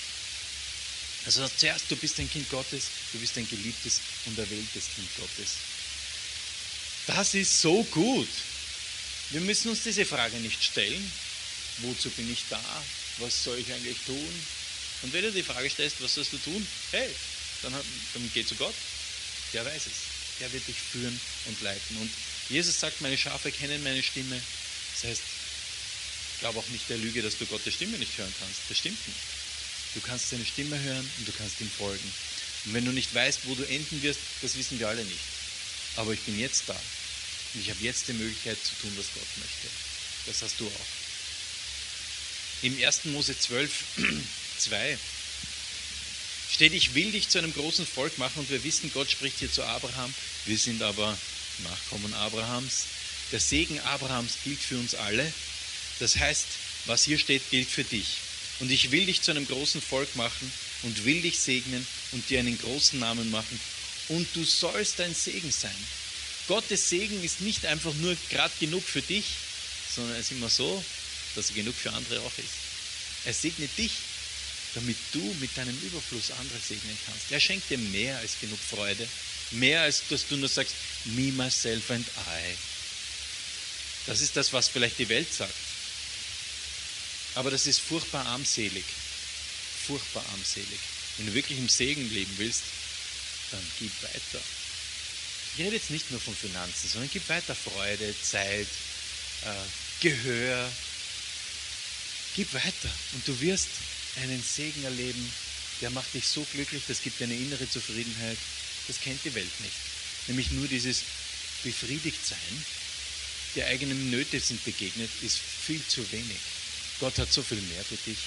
Also 1.26 1.46
zuerst, 1.48 1.90
du 1.90 1.96
bist 1.96 2.18
ein 2.18 2.30
Kind 2.30 2.48
Gottes, 2.50 2.84
du 3.12 3.18
bist 3.18 3.36
ein 3.36 3.48
geliebtes 3.48 4.00
und 4.26 4.38
erwähltes 4.38 4.84
Kind 4.94 5.08
Gottes. 5.16 5.50
Das 7.06 7.34
ist 7.34 7.60
so 7.60 7.82
gut. 7.84 8.28
Wir 9.30 9.40
müssen 9.42 9.70
uns 9.70 9.82
diese 9.82 10.04
Frage 10.04 10.36
nicht 10.36 10.62
stellen. 10.62 11.12
Wozu 11.78 12.10
bin 12.10 12.30
ich 12.30 12.44
da? 12.50 12.60
Was 13.18 13.44
soll 13.44 13.58
ich 13.58 13.72
eigentlich 13.72 13.98
tun? 14.06 14.44
Und 15.02 15.12
wenn 15.12 15.22
du 15.22 15.32
die 15.32 15.42
Frage 15.42 15.70
stellst, 15.70 16.02
was 16.02 16.14
sollst 16.14 16.32
du 16.32 16.38
tun? 16.38 16.66
Hey, 16.90 17.08
dann, 17.62 17.72
dann 17.72 18.30
geh 18.34 18.44
zu 18.44 18.54
Gott. 18.54 18.74
Der 19.52 19.64
weiß 19.64 19.86
es. 19.86 20.40
Der 20.40 20.52
wird 20.52 20.66
dich 20.66 20.76
führen 20.76 21.18
und 21.46 21.60
leiten. 21.62 21.96
Und 21.98 22.10
Jesus 22.48 22.80
sagt, 22.80 23.00
meine 23.00 23.16
Schafe 23.16 23.52
kennen 23.52 23.82
meine 23.82 24.02
Stimme. 24.02 24.40
Das 24.94 25.10
heißt, 25.10 25.22
glaube 26.40 26.58
auch 26.58 26.68
nicht 26.68 26.88
der 26.88 26.98
Lüge, 26.98 27.22
dass 27.22 27.38
du 27.38 27.46
Gottes 27.46 27.74
Stimme 27.74 27.98
nicht 27.98 28.16
hören 28.18 28.32
kannst. 28.40 28.60
Das 28.68 28.78
stimmt 28.78 29.06
nicht. 29.06 29.18
Du 29.94 30.00
kannst 30.00 30.30
seine 30.30 30.44
Stimme 30.44 30.78
hören 30.78 31.10
und 31.18 31.28
du 31.28 31.32
kannst 31.32 31.60
ihm 31.60 31.70
folgen. 31.70 32.12
Und 32.66 32.74
wenn 32.74 32.84
du 32.84 32.92
nicht 32.92 33.14
weißt, 33.14 33.40
wo 33.44 33.54
du 33.54 33.64
enden 33.64 34.02
wirst, 34.02 34.20
das 34.42 34.56
wissen 34.56 34.78
wir 34.78 34.88
alle 34.88 35.04
nicht. 35.04 35.20
Aber 35.96 36.12
ich 36.12 36.20
bin 36.20 36.38
jetzt 36.38 36.68
da. 36.68 36.80
Und 37.54 37.60
ich 37.60 37.70
habe 37.70 37.82
jetzt 37.82 38.06
die 38.08 38.12
Möglichkeit 38.12 38.58
zu 38.62 38.74
tun, 38.80 38.92
was 38.96 39.06
Gott 39.14 39.26
möchte. 39.38 39.68
Das 40.26 40.42
hast 40.42 40.60
du 40.60 40.66
auch. 40.66 40.86
Im 42.62 42.84
1. 42.84 43.06
Mose 43.06 43.36
12, 43.38 43.72
2 44.58 44.98
steht, 46.52 46.74
ich 46.74 46.94
will 46.94 47.10
dich 47.10 47.28
zu 47.28 47.38
einem 47.38 47.52
großen 47.52 47.86
Volk 47.86 48.18
machen 48.18 48.40
und 48.40 48.50
wir 48.50 48.62
wissen, 48.62 48.92
Gott 48.92 49.10
spricht 49.10 49.38
hier 49.38 49.50
zu 49.50 49.64
Abraham. 49.64 50.14
Wir 50.44 50.58
sind 50.58 50.82
aber 50.82 51.16
Nachkommen 51.64 52.14
Abrahams. 52.14 52.84
Der 53.32 53.40
Segen 53.40 53.80
Abrahams 53.80 54.34
gilt 54.44 54.60
für 54.60 54.78
uns 54.78 54.94
alle. 54.94 55.32
Das 55.98 56.16
heißt, 56.16 56.46
was 56.86 57.04
hier 57.04 57.18
steht, 57.18 57.48
gilt 57.50 57.68
für 57.68 57.84
dich. 57.84 58.18
Und 58.60 58.70
ich 58.70 58.90
will 58.90 59.06
dich 59.06 59.22
zu 59.22 59.30
einem 59.30 59.46
großen 59.46 59.80
Volk 59.80 60.14
machen 60.16 60.52
und 60.82 61.04
will 61.04 61.22
dich 61.22 61.40
segnen 61.40 61.86
und 62.12 62.28
dir 62.28 62.40
einen 62.40 62.58
großen 62.58 62.98
Namen 62.98 63.30
machen. 63.30 63.58
Und 64.08 64.28
du 64.34 64.44
sollst 64.44 65.00
ein 65.00 65.14
Segen 65.14 65.50
sein. 65.50 65.76
Gottes 66.46 66.88
Segen 66.88 67.22
ist 67.22 67.40
nicht 67.40 67.64
einfach 67.66 67.94
nur 67.94 68.16
gerade 68.28 68.52
genug 68.60 68.82
für 68.82 69.02
dich, 69.02 69.24
sondern 69.94 70.16
es 70.16 70.30
ist 70.30 70.32
immer 70.32 70.48
so, 70.48 70.84
dass 71.34 71.50
er 71.50 71.56
genug 71.56 71.74
für 71.74 71.92
andere 71.92 72.20
auch 72.20 72.38
ist. 72.38 72.54
Er 73.24 73.34
segnet 73.34 73.76
dich, 73.78 73.92
damit 74.74 74.96
du 75.12 75.22
mit 75.40 75.56
deinem 75.56 75.76
Überfluss 75.82 76.30
andere 76.32 76.58
segnen 76.58 76.96
kannst. 77.06 77.30
Er 77.30 77.40
schenkt 77.40 77.70
dir 77.70 77.78
mehr 77.78 78.18
als 78.18 78.40
genug 78.40 78.58
Freude, 78.58 79.06
mehr 79.52 79.82
als 79.82 80.02
dass 80.08 80.26
du 80.28 80.36
nur 80.36 80.48
sagst, 80.48 80.74
me, 81.04 81.32
myself 81.32 81.90
and 81.90 82.06
I. 82.06 82.56
Das 84.06 84.20
ist 84.20 84.36
das, 84.36 84.52
was 84.52 84.68
vielleicht 84.68 84.98
die 84.98 85.08
Welt 85.08 85.32
sagt. 85.32 85.54
Aber 87.34 87.50
das 87.50 87.66
ist 87.66 87.80
furchtbar 87.80 88.26
armselig. 88.26 88.84
Furchtbar 89.86 90.24
armselig. 90.32 90.80
Wenn 91.16 91.26
du 91.26 91.34
wirklich 91.34 91.58
im 91.58 91.68
Segen 91.68 92.08
leben 92.12 92.32
willst, 92.38 92.62
dann 93.50 93.60
gib 93.78 93.92
weiter. 94.02 94.40
Ich 95.54 95.64
rede 95.64 95.76
jetzt 95.76 95.90
nicht 95.90 96.10
nur 96.10 96.20
von 96.20 96.34
Finanzen, 96.34 96.88
sondern 96.88 97.10
gib 97.12 97.28
weiter 97.28 97.54
Freude, 97.54 98.14
Zeit, 98.22 98.68
äh, 99.44 100.00
Gehör. 100.00 100.70
Gib 102.36 102.52
weiter 102.54 102.90
und 103.12 103.26
du 103.26 103.40
wirst 103.40 103.68
einen 104.22 104.42
Segen 104.42 104.84
erleben, 104.84 105.32
der 105.80 105.90
macht 105.90 106.14
dich 106.14 106.26
so 106.26 106.46
glücklich, 106.52 106.82
das 106.86 107.02
gibt 107.02 107.20
dir 107.20 107.24
eine 107.24 107.34
innere 107.34 107.68
Zufriedenheit. 107.68 108.38
Das 108.86 109.00
kennt 109.00 109.24
die 109.24 109.34
Welt 109.34 109.60
nicht. 109.60 109.76
nämlich 110.26 110.50
nur 110.52 110.68
dieses 110.68 111.02
befriedigt 111.62 112.24
sein, 112.24 112.64
der 113.56 113.66
eigenen 113.66 114.10
Nöte 114.10 114.38
sind 114.38 114.64
begegnet, 114.64 115.10
ist 115.22 115.38
viel 115.38 115.84
zu 115.86 116.10
wenig. 116.12 116.38
Gott 117.00 117.18
hat 117.18 117.32
so 117.32 117.42
viel 117.42 117.60
mehr 117.62 117.84
für 117.84 117.96
dich. 117.96 118.18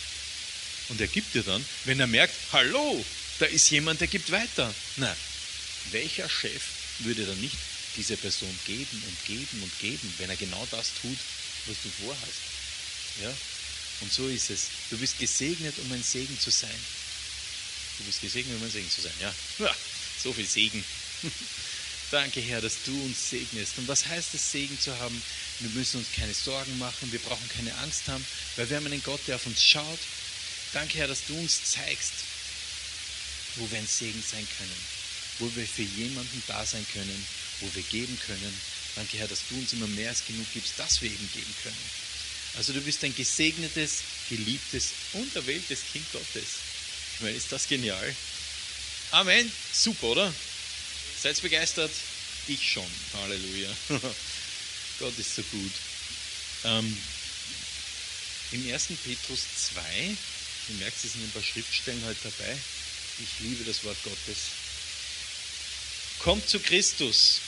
Und 0.90 1.00
er 1.00 1.08
gibt 1.08 1.34
dir 1.34 1.44
dann, 1.44 1.66
wenn 1.86 2.00
er 2.00 2.08
merkt, 2.08 2.36
hallo, 2.52 3.06
da 3.40 3.46
ist 3.46 3.70
jemand, 3.70 4.02
der 4.02 4.08
gibt 4.08 4.32
weiter. 4.32 4.74
Na, 4.98 5.16
welcher 5.92 6.30
Chef 6.30 6.62
würde 7.00 7.26
dann 7.26 7.40
nicht 7.40 7.58
dieser 7.96 8.18
Person 8.18 8.54
geben 8.66 9.04
und 9.08 9.26
geben 9.26 9.64
und 9.64 9.80
geben, 9.80 10.14
wenn 10.18 10.30
er 10.30 10.36
genau 10.36 10.68
das 10.72 10.90
tut, 11.02 11.18
was 11.68 11.78
du 11.84 11.90
vorhast? 12.04 12.42
Ja? 13.22 13.34
Und 14.02 14.12
so 14.12 14.28
ist 14.28 14.50
es. 14.50 14.68
Du 14.90 14.98
bist 14.98 15.20
gesegnet, 15.20 15.76
um 15.78 15.92
ein 15.92 16.04
Segen 16.04 16.38
zu 16.40 16.50
sein. 16.50 16.70
Du 18.00 18.04
bist 18.06 18.22
gesegnet, 18.22 18.58
um 18.58 18.64
ein 18.64 18.72
Segen 18.72 18.90
zu 18.90 19.02
sein. 19.02 19.14
Ja, 19.22 19.34
ja 19.60 19.76
so 20.22 20.34
viel 20.34 20.48
Segen. 20.48 20.84
Danke, 22.14 22.42
Herr, 22.42 22.62
dass 22.62 22.84
du 22.86 22.92
uns 23.06 23.32
segnest. 23.32 23.80
Und 23.80 23.88
was 23.88 24.06
heißt 24.06 24.36
es, 24.36 24.52
Segen 24.52 24.80
zu 24.80 24.96
haben? 25.00 25.20
Wir 25.62 25.72
müssen 25.72 25.98
uns 25.98 26.12
keine 26.16 26.36
Sorgen 26.36 26.78
machen, 26.78 27.12
wir 27.12 27.18
brauchen 27.18 27.50
keine 27.50 27.76
Angst 27.80 28.08
haben, 28.08 28.24
weil 28.56 28.70
wir 28.70 28.78
haben 28.78 28.86
einen 28.86 29.02
Gott, 29.02 29.20
der 29.26 29.38
auf 29.38 29.48
uns 29.48 29.66
schaut. 29.66 29.98
Danke, 30.74 31.00
Herr, 31.00 31.08
dass 31.08 31.26
du 31.26 31.36
uns 31.36 31.72
zeigst, 31.72 32.14
wo 33.56 33.68
wir 33.72 33.80
ein 33.80 33.88
Segen 33.88 34.22
sein 34.22 34.48
können, 34.60 34.78
wo 35.40 35.56
wir 35.56 35.66
für 35.66 35.82
jemanden 35.82 36.44
da 36.46 36.64
sein 36.64 36.86
können, 36.94 37.26
wo 37.62 37.70
wir 37.74 37.82
geben 37.82 38.20
können. 38.28 38.62
Danke, 38.96 39.18
Herr, 39.18 39.28
dass 39.28 39.48
du 39.50 39.56
uns 39.56 39.74
immer 39.74 39.88
mehr 39.88 40.10
als 40.10 40.24
genug 40.24 40.46
gibst, 40.54 40.78
dass 40.78 41.02
wir 41.02 41.10
eben 41.10 41.30
geben 41.34 41.56
können. 41.64 41.90
Also 42.58 42.74
du 42.74 42.82
bist 42.82 43.04
ein 43.04 43.16
gesegnetes, 43.16 44.04
geliebtes 44.30 44.90
und 45.14 45.36
erwähltes 45.36 45.80
Kind 45.92 46.06
Gottes. 46.12 46.60
Ich 47.16 47.22
meine, 47.22 47.36
ist 47.36 47.52
das 47.52 47.68
genial? 47.68 48.16
Amen. 49.10 49.52
Super, 49.72 50.06
oder? 50.10 50.34
Seid 51.24 51.42
begeistert? 51.42 51.92
Ich 52.48 52.70
schon. 52.70 52.86
Halleluja. 53.14 53.70
Gott 55.00 55.18
ist 55.18 55.36
so 55.38 55.42
gut. 55.44 55.72
Ähm, 56.66 56.98
Im 58.52 58.74
1. 58.74 58.88
Petrus 59.06 59.40
2, 59.72 59.82
du 60.68 60.74
merkst, 60.74 61.06
es 61.06 61.14
sind 61.14 61.24
ein 61.24 61.32
paar 61.32 61.42
Schriftstellen 61.42 62.04
halt 62.04 62.18
dabei. 62.26 62.58
Ich 63.20 63.40
liebe 63.40 63.64
das 63.64 63.86
Wort 63.86 63.96
Gottes. 64.04 64.38
Kommt 66.20 66.50
zu 66.50 66.60
Christus, 66.60 67.40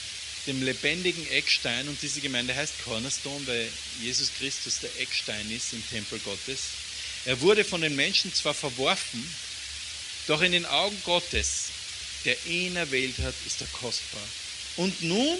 dem 0.46 0.62
lebendigen 0.62 1.28
Eckstein, 1.28 1.86
und 1.86 2.00
diese 2.00 2.22
Gemeinde 2.22 2.56
heißt 2.56 2.82
Cornerstone, 2.82 3.46
weil 3.46 3.68
Jesus 4.00 4.30
Christus 4.38 4.80
der 4.80 5.00
Eckstein 5.00 5.50
ist 5.50 5.74
im 5.74 5.86
Tempel 5.90 6.18
Gottes. 6.20 6.60
Er 7.26 7.38
wurde 7.42 7.62
von 7.62 7.82
den 7.82 7.94
Menschen 7.94 8.32
zwar 8.32 8.54
verworfen, 8.54 9.22
doch 10.28 10.40
in 10.40 10.52
den 10.52 10.64
Augen 10.64 10.98
Gottes, 11.04 11.75
der 12.26 12.36
ihn 12.46 12.76
erwählt 12.76 13.18
hat, 13.20 13.34
ist 13.46 13.60
er 13.62 13.66
kostbar. 13.68 14.22
Und 14.76 15.02
nun 15.02 15.38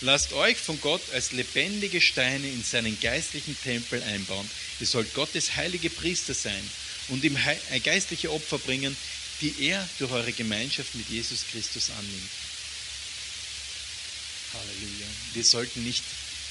lasst 0.00 0.32
euch 0.32 0.56
von 0.56 0.80
Gott 0.80 1.02
als 1.12 1.32
lebendige 1.32 2.00
Steine 2.00 2.48
in 2.48 2.64
seinen 2.64 2.98
geistlichen 3.00 3.56
Tempel 3.62 4.02
einbauen. 4.02 4.48
Ihr 4.80 4.86
sollt 4.86 5.12
Gottes 5.14 5.56
heilige 5.56 5.90
Priester 5.90 6.32
sein 6.32 6.70
und 7.08 7.24
ihm 7.24 7.38
geistliche 7.82 8.32
Opfer 8.32 8.58
bringen, 8.58 8.96
die 9.40 9.54
er 9.68 9.86
durch 9.98 10.12
eure 10.12 10.32
Gemeinschaft 10.32 10.94
mit 10.94 11.08
Jesus 11.10 11.40
Christus 11.50 11.90
annimmt. 11.90 12.30
Halleluja. 14.54 15.06
Wir 15.34 15.44
sollten 15.44 15.84
nicht, 15.84 16.02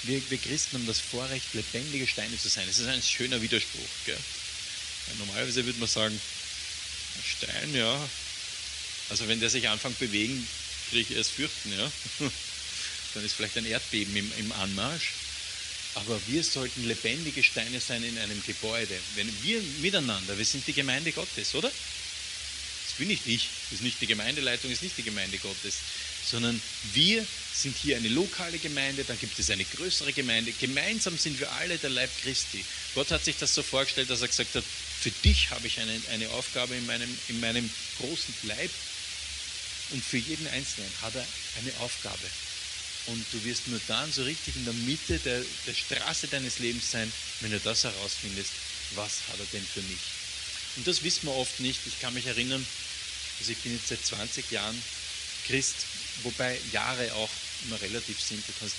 wir, 0.04 0.22
wir 0.30 0.38
Christen 0.38 0.78
haben 0.78 0.86
das 0.86 1.00
Vorrecht, 1.00 1.54
lebendige 1.54 2.06
Steine 2.06 2.38
zu 2.38 2.50
sein. 2.50 2.66
Das 2.68 2.78
ist 2.78 2.88
ein 2.88 3.02
schöner 3.02 3.42
Widerspruch. 3.42 3.82
Gell? 4.06 4.18
normalerweise 5.20 5.66
würde 5.66 5.80
man 5.80 5.90
sagen, 5.90 6.20
Stein, 7.24 7.74
ja. 7.76 8.10
Also 9.10 9.28
wenn 9.28 9.40
der 9.40 9.50
sich 9.50 9.68
anfängt 9.68 10.00
bewegen, 10.00 10.48
kriege 10.90 11.12
ich 11.12 11.18
erst 11.18 11.32
fürchten, 11.32 11.72
ja. 11.78 11.92
Dann 13.14 13.24
ist 13.24 13.34
vielleicht 13.34 13.58
ein 13.58 13.66
Erdbeben 13.66 14.16
im, 14.16 14.32
im 14.40 14.52
Anmarsch. 14.54 15.14
Aber 15.96 16.20
wir 16.28 16.44
sollten 16.44 16.86
lebendige 16.86 17.42
Steine 17.42 17.80
sein 17.80 18.04
in 18.04 18.18
einem 18.18 18.44
Gebäude. 18.46 18.98
Wenn 19.16 19.32
wir 19.44 19.62
miteinander, 19.80 20.38
wir 20.38 20.46
sind 20.46 20.68
die 20.68 20.74
Gemeinde 20.74 21.14
Gottes, 21.14 21.56
oder? 21.56 21.70
Das 21.70 22.98
bin 22.98 23.10
ich 23.10 23.26
nicht. 23.26 23.48
Das 23.70 23.80
ist 23.80 23.84
nicht 23.84 24.02
die 24.02 24.08
Gemeindeleitung, 24.08 24.70
das 24.70 24.80
ist 24.80 24.84
nicht 24.84 24.98
die 24.98 25.04
Gemeinde 25.04 25.38
Gottes. 25.38 25.76
Sondern 26.30 26.60
wir 26.94 27.26
sind 27.54 27.78
hier 27.78 27.96
eine 27.96 28.10
lokale 28.10 28.58
Gemeinde, 28.58 29.06
dann 29.06 29.18
gibt 29.18 29.40
es 29.40 29.50
eine 29.50 29.64
größere 29.64 30.12
Gemeinde. 30.12 30.52
Gemeinsam 30.60 31.18
sind 31.18 31.40
wir 31.40 31.50
alle 31.54 31.78
der 31.78 31.92
Leib 31.92 32.10
Christi. 32.22 32.66
Gott 32.94 33.12
hat 33.12 33.24
sich 33.24 33.38
das 33.38 33.54
so 33.54 33.64
vorgestellt, 33.64 34.10
dass 34.10 34.22
er 34.22 34.28
gesagt 34.28 34.56
hat, 34.56 34.64
für 35.02 35.12
dich 35.12 35.50
habe 35.52 35.68
ich 35.68 35.80
eine, 35.80 36.02
eine 36.12 36.30
Aufgabe 36.32 36.76
in 36.76 36.86
meinem, 36.86 37.18
in 37.30 37.40
meinem 37.40 37.70
großen 38.00 38.34
Leib 38.44 38.72
und 39.92 40.04
für 40.04 40.18
jeden 40.18 40.48
Einzelnen 40.48 40.92
hat 41.01 41.15
er 41.15 41.25
eine 41.60 41.72
Aufgabe. 41.80 42.27
Und 43.08 43.24
du 43.32 43.44
wirst 43.44 43.68
nur 43.68 43.80
dann 43.88 44.12
so 44.12 44.24
richtig 44.24 44.56
in 44.56 44.65
der 44.65 44.74
Mitte 44.74 45.20
der, 45.20 45.44
der 45.68 45.74
Straße 45.74 46.27
deines 46.27 46.60
Lebens 46.60 46.89
sein, 46.89 47.12
wenn 47.42 47.51
du 47.51 47.60
das 47.60 47.84
herausfindest, 47.84 48.51
was 48.96 49.20
hat 49.30 49.39
er 49.39 49.46
denn 49.54 49.65
für 49.65 49.82
mich. 49.84 50.00
Und 50.77 50.88
das 50.88 51.04
wissen 51.04 51.27
wir 51.27 51.36
oft 51.36 51.60
nicht. 51.60 51.80
Ich 51.86 52.01
kann 52.01 52.13
mich 52.13 52.25
erinnern, 52.25 52.65
also 53.39 53.51
ich 53.51 53.60
bin 53.60 53.74
jetzt 53.74 53.89
seit 53.89 54.04
20 54.04 54.50
Jahren 54.51 54.82
Christ, 55.46 55.75
wobei 56.24 56.60
Jahre 56.72 57.13
auch 57.13 57.30
immer 57.65 57.80
relativ 57.82 58.20
sind. 58.20 58.44
Du 58.48 58.54
kannst 58.60 58.75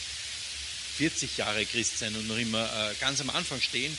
40 0.97 1.37
Jahre 1.37 1.65
Christ 1.65 1.99
sein 1.99 2.15
und 2.17 2.27
noch 2.27 2.39
immer 2.39 2.65
äh, 2.65 2.95
ganz 3.01 3.21
am 3.21 3.31
Anfang 3.31 3.61
stehen 3.61 3.97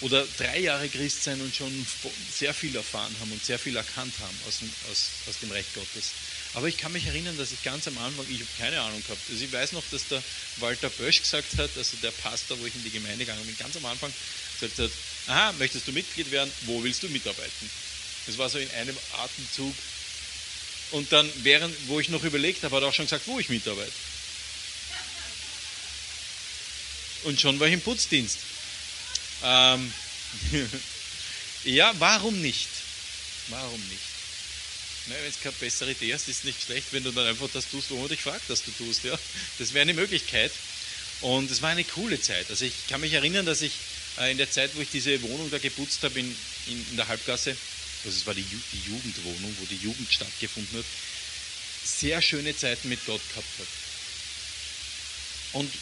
oder 0.00 0.26
drei 0.38 0.58
Jahre 0.58 0.88
Christ 0.88 1.24
sein 1.24 1.40
und 1.40 1.54
schon 1.54 1.86
sehr 2.30 2.52
viel 2.52 2.74
erfahren 2.74 3.14
haben 3.20 3.32
und 3.32 3.44
sehr 3.44 3.58
viel 3.58 3.76
erkannt 3.76 4.12
haben 4.20 4.38
aus 4.46 4.58
dem, 4.58 4.70
aus, 4.90 5.10
aus 5.28 5.38
dem 5.40 5.50
Recht 5.52 5.72
Gottes. 5.74 6.10
Aber 6.54 6.68
ich 6.68 6.76
kann 6.76 6.92
mich 6.92 7.06
erinnern, 7.06 7.36
dass 7.36 7.52
ich 7.52 7.62
ganz 7.62 7.86
am 7.88 7.96
Anfang, 7.98 8.26
ich 8.28 8.40
habe 8.40 8.48
keine 8.58 8.80
Ahnung 8.80 9.02
gehabt, 9.02 9.20
also 9.30 9.44
ich 9.44 9.52
weiß 9.52 9.72
noch, 9.72 9.82
dass 9.90 10.08
der 10.08 10.22
Walter 10.58 10.90
Bösch 10.90 11.22
gesagt 11.22 11.56
hat, 11.58 11.70
also 11.76 11.96
der 12.02 12.10
Pastor, 12.10 12.58
wo 12.60 12.66
ich 12.66 12.74
in 12.74 12.84
die 12.84 12.90
Gemeinde 12.90 13.24
gegangen 13.24 13.44
bin, 13.44 13.56
ganz 13.56 13.76
am 13.76 13.86
Anfang 13.86 14.12
gesagt 14.60 14.78
hat, 14.78 14.90
aha, 15.26 15.52
möchtest 15.58 15.86
du 15.88 15.92
Mitglied 15.92 16.30
werden, 16.30 16.52
wo 16.62 16.82
willst 16.82 17.02
du 17.02 17.08
mitarbeiten? 17.08 17.70
Das 18.26 18.38
war 18.38 18.48
so 18.48 18.58
in 18.58 18.70
einem 18.72 18.96
Atemzug. 19.18 19.74
Und 20.92 21.10
dann, 21.12 21.30
während, 21.42 21.74
wo 21.88 21.98
ich 21.98 22.08
noch 22.08 22.22
überlegt 22.22 22.62
habe, 22.62 22.76
hat 22.76 22.82
er 22.82 22.88
auch 22.88 22.94
schon 22.94 23.06
gesagt, 23.06 23.26
wo 23.26 23.38
ich 23.38 23.48
mitarbeite. 23.48 23.92
Und 27.24 27.40
schon 27.40 27.58
war 27.58 27.66
ich 27.66 27.74
im 27.74 27.80
Putzdienst. 27.80 28.38
Ähm, 29.42 29.92
ja, 31.64 31.92
warum 31.98 32.40
nicht? 32.40 32.68
Warum 33.48 33.80
nicht? 33.88 34.14
Wenn 35.06 35.16
es 35.26 35.40
keine 35.40 35.54
bessere 35.60 35.90
Idee 35.90 36.14
hast, 36.14 36.28
ist 36.28 36.38
es 36.38 36.44
nicht 36.44 36.62
schlecht, 36.62 36.88
wenn 36.92 37.04
du 37.04 37.12
dann 37.12 37.26
einfach 37.26 37.48
das 37.52 37.68
tust, 37.68 37.90
wo 37.90 37.96
man 37.96 38.08
dich 38.08 38.22
fragt, 38.22 38.48
dass 38.48 38.64
du 38.64 38.70
tust. 38.70 39.04
Ja? 39.04 39.18
Das 39.58 39.74
wäre 39.74 39.82
eine 39.82 39.94
Möglichkeit. 39.94 40.50
Und 41.20 41.50
es 41.50 41.60
war 41.62 41.70
eine 41.70 41.84
coole 41.84 42.20
Zeit. 42.20 42.48
Also 42.50 42.64
ich 42.64 42.86
kann 42.88 43.00
mich 43.00 43.12
erinnern, 43.12 43.44
dass 43.46 43.62
ich 43.62 43.72
äh, 44.18 44.30
in 44.30 44.38
der 44.38 44.50
Zeit, 44.50 44.70
wo 44.74 44.80
ich 44.80 44.90
diese 44.90 45.20
Wohnung 45.22 45.50
da 45.50 45.58
geputzt 45.58 46.02
habe 46.02 46.18
in, 46.18 46.36
in, 46.66 46.86
in 46.90 46.96
der 46.96 47.08
Halbgasse, 47.08 47.56
also 48.04 48.16
es 48.16 48.26
war 48.26 48.34
die, 48.34 48.42
die 48.42 48.90
Jugendwohnung, 48.90 49.56
wo 49.60 49.66
die 49.66 49.76
Jugend 49.76 50.12
stattgefunden 50.12 50.78
hat, 50.78 50.84
sehr 51.84 52.20
schöne 52.20 52.56
Zeiten 52.56 52.88
mit 52.88 53.04
Gott 53.06 53.20
gehabt 53.30 53.48
habe. 53.58 53.68
Und 55.52 55.72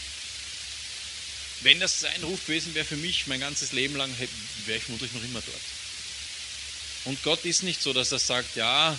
wenn 1.62 1.80
das 1.80 2.00
sein 2.00 2.22
Ruf 2.22 2.46
gewesen 2.46 2.74
wäre 2.74 2.84
für 2.84 2.96
mich, 2.96 3.26
mein 3.26 3.40
ganzes 3.40 3.72
Leben 3.72 3.96
lang, 3.96 4.10
wäre 4.66 4.78
ich 4.78 4.84
vermutlich 4.84 5.12
noch 5.12 5.22
immer 5.22 5.40
dort. 5.40 5.60
Und 7.04 7.22
Gott 7.22 7.44
ist 7.44 7.62
nicht 7.62 7.82
so, 7.82 7.92
dass 7.92 8.12
er 8.12 8.18
sagt, 8.18 8.56
ja, 8.56 8.98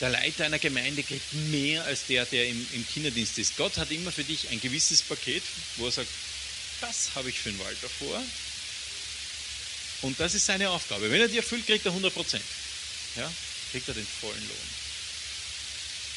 der 0.00 0.10
Leiter 0.10 0.44
einer 0.44 0.58
Gemeinde 0.58 1.02
kriegt 1.02 1.32
mehr 1.32 1.84
als 1.84 2.06
der, 2.06 2.26
der 2.26 2.48
im, 2.48 2.66
im 2.72 2.86
Kinderdienst 2.86 3.38
ist. 3.38 3.56
Gott 3.56 3.76
hat 3.76 3.90
immer 3.90 4.10
für 4.10 4.24
dich 4.24 4.48
ein 4.50 4.60
gewisses 4.60 5.02
Paket, 5.02 5.42
wo 5.76 5.86
er 5.86 5.92
sagt, 5.92 6.08
das 6.80 7.10
habe 7.14 7.28
ich 7.28 7.38
für 7.38 7.50
den 7.50 7.58
Walter 7.60 7.88
vor. 7.88 8.22
Und 10.02 10.18
das 10.18 10.34
ist 10.34 10.46
seine 10.46 10.68
Aufgabe. 10.70 11.10
Wenn 11.10 11.20
er 11.20 11.28
die 11.28 11.36
erfüllt, 11.36 11.66
kriegt 11.66 11.86
er 11.86 11.92
100 11.92 12.12
Prozent. 12.12 12.44
Ja, 13.16 13.32
kriegt 13.70 13.86
er 13.88 13.94
den 13.94 14.06
vollen 14.20 14.48
Lohn. 14.48 14.83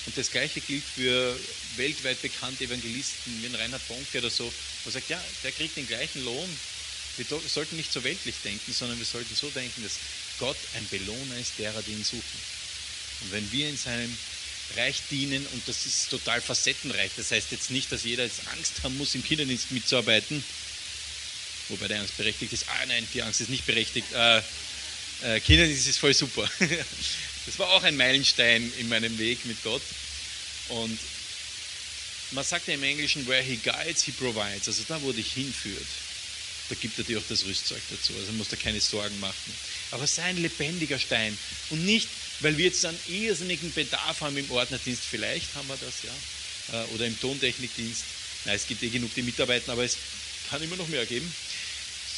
Und 0.07 0.17
das 0.17 0.31
Gleiche 0.31 0.61
gilt 0.61 0.85
für 0.85 1.37
weltweit 1.75 2.21
bekannte 2.21 2.63
Evangelisten 2.63 3.43
wie 3.43 3.53
Reinhard 3.53 3.85
Bonke 3.89 4.19
oder 4.19 4.29
so, 4.29 4.51
wo 4.85 4.89
sagt, 4.89 5.09
ja, 5.09 5.21
der 5.43 5.51
kriegt 5.51 5.75
den 5.75 5.85
gleichen 5.85 6.23
Lohn. 6.23 6.59
Wir 7.17 7.25
sollten 7.25 7.75
nicht 7.75 7.91
so 7.91 8.01
weltlich 8.05 8.35
denken, 8.41 8.71
sondern 8.71 8.97
wir 8.97 9.05
sollten 9.05 9.35
so 9.35 9.49
denken, 9.49 9.83
dass 9.83 9.93
Gott 10.39 10.55
ein 10.75 10.87
Belohner 10.89 11.37
ist 11.37 11.59
derer, 11.59 11.81
die 11.81 11.91
ihn 11.91 12.05
suchen. 12.05 12.39
Und 13.21 13.33
wenn 13.33 13.51
wir 13.51 13.67
in 13.67 13.75
seinem 13.75 14.17
Reich 14.77 15.01
dienen, 15.11 15.45
und 15.47 15.67
das 15.67 15.85
ist 15.85 16.09
total 16.09 16.39
facettenreich, 16.39 17.11
das 17.17 17.31
heißt 17.31 17.51
jetzt 17.51 17.71
nicht, 17.71 17.91
dass 17.91 18.03
jeder 18.03 18.23
jetzt 18.23 18.47
Angst 18.53 18.83
haben 18.83 18.97
muss, 18.97 19.13
im 19.13 19.25
Kinderdienst 19.25 19.71
mitzuarbeiten, 19.71 20.41
wobei 21.67 21.89
der 21.89 21.99
Angst 21.99 22.15
berechtigt 22.15 22.53
ist. 22.53 22.65
Ah 22.69 22.85
nein, 22.87 23.05
die 23.13 23.23
Angst 23.23 23.41
ist 23.41 23.49
nicht 23.49 23.65
berechtigt. 23.65 24.07
Äh, 24.13 24.37
äh, 25.23 25.39
Kinderdienst 25.41 25.87
ist 25.87 25.97
voll 25.97 26.13
super. 26.13 26.49
Das 27.47 27.57
war 27.59 27.69
auch 27.69 27.83
ein 27.83 27.95
Meilenstein 27.95 28.71
in 28.77 28.89
meinem 28.89 29.17
Weg 29.17 29.45
mit 29.45 29.63
Gott. 29.63 29.81
Und 30.67 30.99
man 32.31 32.43
sagt 32.43 32.67
ja 32.67 32.73
im 32.73 32.83
Englischen, 32.83 33.25
where 33.25 33.41
he 33.41 33.55
guides, 33.55 34.03
he 34.03 34.11
provides. 34.11 34.67
Also 34.67 34.83
da, 34.87 35.01
wo 35.01 35.13
dich 35.13 35.31
hinführt, 35.31 35.87
da 36.67 36.75
gibt 36.75 36.97
er 36.97 37.05
dir 37.05 37.19
auch 37.19 37.23
das 37.29 37.45
Rüstzeug 37.45 37.81
dazu. 37.89 38.11
Also 38.19 38.33
musst 38.33 38.51
du 38.51 38.57
keine 38.57 38.81
Sorgen 38.81 39.17
machen. 39.21 39.53
Aber 39.91 40.05
sei 40.05 40.23
ein 40.23 40.41
lebendiger 40.41 40.99
Stein. 40.99 41.37
Und 41.69 41.85
nicht, 41.85 42.09
weil 42.41 42.57
wir 42.57 42.65
jetzt 42.65 42.83
einen 42.83 42.99
irrsinnigen 43.07 43.71
Bedarf 43.71 44.19
haben 44.19 44.35
im 44.35 44.51
Ordnerdienst. 44.51 45.03
Vielleicht 45.09 45.55
haben 45.55 45.69
wir 45.69 45.77
das, 45.77 46.03
ja. 46.03 46.83
äh, 46.83 46.85
oder 46.87 47.05
im 47.05 47.17
Tontechnikdienst. 47.17 48.03
Nein, 48.43 48.57
es 48.57 48.67
gibt 48.67 48.83
eh 48.83 48.89
genug, 48.89 49.13
die 49.15 49.21
mitarbeiten, 49.21 49.71
aber 49.71 49.85
es 49.85 49.97
kann 50.49 50.61
immer 50.61 50.75
noch 50.75 50.89
mehr 50.89 51.05
geben. 51.05 51.33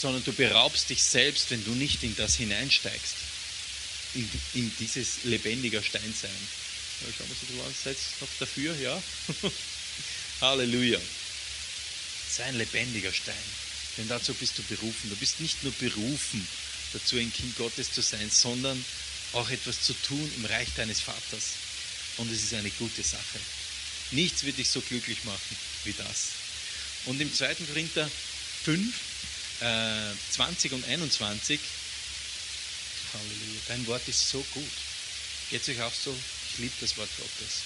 Sondern 0.01 0.24
du 0.24 0.33
beraubst 0.33 0.89
dich 0.89 1.03
selbst, 1.03 1.51
wenn 1.51 1.63
du 1.65 1.71
nicht 1.71 2.01
in 2.03 2.15
das 2.15 2.36
hineinsteigst. 2.36 3.28
In, 4.16 4.30
in 4.56 4.72
dieses 4.80 5.24
lebendiger 5.24 5.84
Steinsein. 5.84 6.32
Ja, 7.01 7.08
schauen 7.18 7.28
wir 7.28 7.63
uns 7.63 7.75
das 7.84 7.94
an. 7.94 7.96
Seid 7.96 7.98
noch 8.22 8.28
dafür? 8.39 8.75
Ja? 8.75 9.01
Halleluja. 10.42 11.00
Sei 12.30 12.46
ein 12.46 12.58
lebendiger 12.58 13.13
Stein. 13.13 13.36
Denn 13.98 14.08
dazu 14.08 14.34
bist 14.34 14.58
du 14.58 14.63
berufen. 14.63 15.10
Du 15.10 15.16
bist 15.18 15.39
nicht 15.39 15.63
nur 15.63 15.74
berufen, 15.74 16.48
dazu 16.94 17.18
ein 17.18 17.32
Kind 17.34 17.58
Gottes 17.58 17.92
zu 17.92 18.01
sein, 18.01 18.30
sondern 18.32 18.84
auch 19.34 19.50
etwas 19.50 19.82
zu 19.82 19.94
tun 19.94 20.32
im 20.38 20.46
Reich 20.46 20.70
deines 20.75 21.01
Vaters. 21.01 21.54
Und 22.18 22.32
es 22.32 22.44
ist 22.44 22.54
eine 22.54 22.70
gute 22.72 23.04
Sache. 23.04 23.39
Nichts 24.12 24.44
wird 24.44 24.58
dich 24.58 24.70
so 24.70 24.82
glücklich 24.82 25.24
machen 25.24 25.58
wie 25.84 25.94
das. 25.94 26.30
Und 27.06 27.22
im 27.22 27.34
2. 27.34 27.56
Korinther 27.56 28.10
5, 28.63 28.94
äh, 29.62 30.34
20 30.34 30.74
und 30.74 30.86
21, 30.86 31.60
Halleluja, 33.13 33.60
dein 33.68 33.88
Wort 33.88 34.08
ist 34.08 34.30
so 34.30 34.44
gut. 34.54 34.63
Geht 35.50 35.62
es 35.62 35.70
euch 35.70 35.82
auch 35.82 35.94
so? 35.94 36.16
Ich 36.51 36.60
liebe 36.60 36.74
das 36.80 36.98
Wort 36.98 37.10
Gottes. 37.18 37.62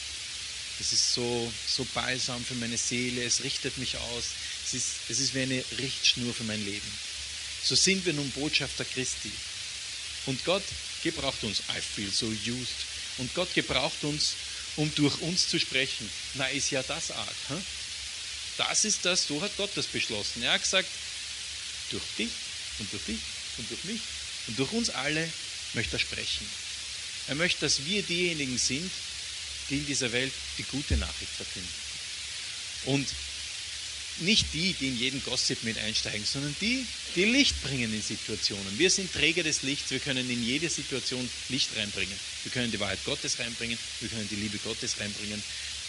Es 0.80 0.92
ist 0.92 1.14
so, 1.14 1.52
so 1.68 1.86
balsam 1.94 2.44
für 2.44 2.56
meine 2.56 2.78
Seele, 2.78 3.24
es 3.24 3.44
richtet 3.44 3.78
mich 3.78 3.98
aus. 3.98 4.24
Es 4.66 4.74
ist, 4.74 4.88
es 5.10 5.20
ist 5.20 5.34
wie 5.34 5.42
eine 5.42 5.64
Richtschnur 5.78 6.34
für 6.34 6.44
mein 6.46 6.64
Leben. 6.64 6.92
So 7.64 7.76
sind 7.76 8.06
wir 8.06 8.14
nun 8.14 8.30
Botschafter 8.32 8.86
Christi. 8.86 9.32
Und 10.26 10.44
Gott 10.46 10.64
gebraucht 11.04 11.44
uns. 11.44 11.60
I 11.70 11.80
feel 11.82 12.12
so 12.12 12.28
used. 12.28 12.86
Und 13.18 13.34
Gott 13.36 13.54
gebraucht 13.54 14.04
uns, 14.04 14.34
um 14.78 14.94
durch 14.96 15.20
uns 15.22 15.48
zu 15.48 15.60
sprechen. 15.60 16.10
Na, 16.36 16.48
ist 16.48 16.72
ja 16.72 16.82
das 16.84 17.12
arg. 17.12 17.36
Hm? 17.50 17.64
Das 18.58 18.86
ist 18.86 19.06
das, 19.06 19.28
so 19.28 19.42
hat 19.42 19.56
Gott 19.58 19.72
das 19.76 19.88
beschlossen. 19.88 20.44
Er 20.44 20.54
hat 20.54 20.62
gesagt, 20.62 20.90
durch 21.92 22.04
dich 22.18 22.32
und 22.80 22.92
durch 22.92 23.04
dich 23.04 23.20
und 23.58 23.70
durch 23.70 23.84
mich 23.84 24.02
und 24.48 24.60
durch 24.60 24.72
uns 24.72 24.90
alle 24.90 25.32
möchte 25.74 25.96
er 25.96 26.00
sprechen. 26.00 26.48
Er 27.28 27.36
möchte, 27.36 27.62
dass 27.62 27.86
wir 27.86 28.04
diejenigen 28.04 28.58
sind, 28.58 28.92
die 29.70 29.78
in 29.78 29.86
dieser 29.86 30.12
Welt 30.12 30.34
die 30.58 30.64
gute 30.64 30.98
Nachricht 30.98 31.32
verkünden. 31.32 31.74
Und 32.86 33.08
nicht 34.20 34.54
die, 34.54 34.74
die 34.74 34.90
in 34.90 35.00
jeden 35.00 35.24
Gossip 35.24 35.64
mit 35.64 35.78
einsteigen, 35.78 36.26
sondern 36.26 36.56
die, 36.62 36.86
die 37.16 37.26
Licht 37.26 37.62
bringen 37.64 37.92
in 37.94 38.02
Situationen. 38.02 38.78
Wir 38.78 38.90
sind 38.90 39.12
Träger 39.12 39.44
des 39.44 39.64
Lichts, 39.64 39.90
wir 39.92 40.00
können 40.00 40.30
in 40.30 40.44
jede 40.44 40.70
Situation 40.70 41.28
Licht 41.50 41.76
reinbringen. 41.76 42.18
Wir 42.44 42.52
können 42.52 42.72
die 42.72 42.80
Wahrheit 42.80 43.04
Gottes 43.06 43.40
reinbringen, 43.40 43.78
wir 44.02 44.10
können 44.10 44.28
die 44.30 44.36
Liebe 44.36 44.58
Gottes 44.60 45.00
reinbringen. 45.00 45.42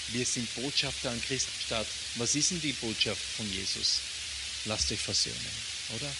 Wir 0.09 0.25
sind 0.25 0.53
Botschafter 0.55 1.11
an 1.11 1.21
Christenstadt. 1.23 1.87
Was 2.17 2.35
ist 2.35 2.51
denn 2.51 2.61
die 2.61 2.73
Botschaft 2.73 3.23
von 3.37 3.51
Jesus? 3.53 4.01
Lasst 4.67 4.91
euch 4.93 5.01
versöhnen, 5.01 5.37
oder? 5.97 6.11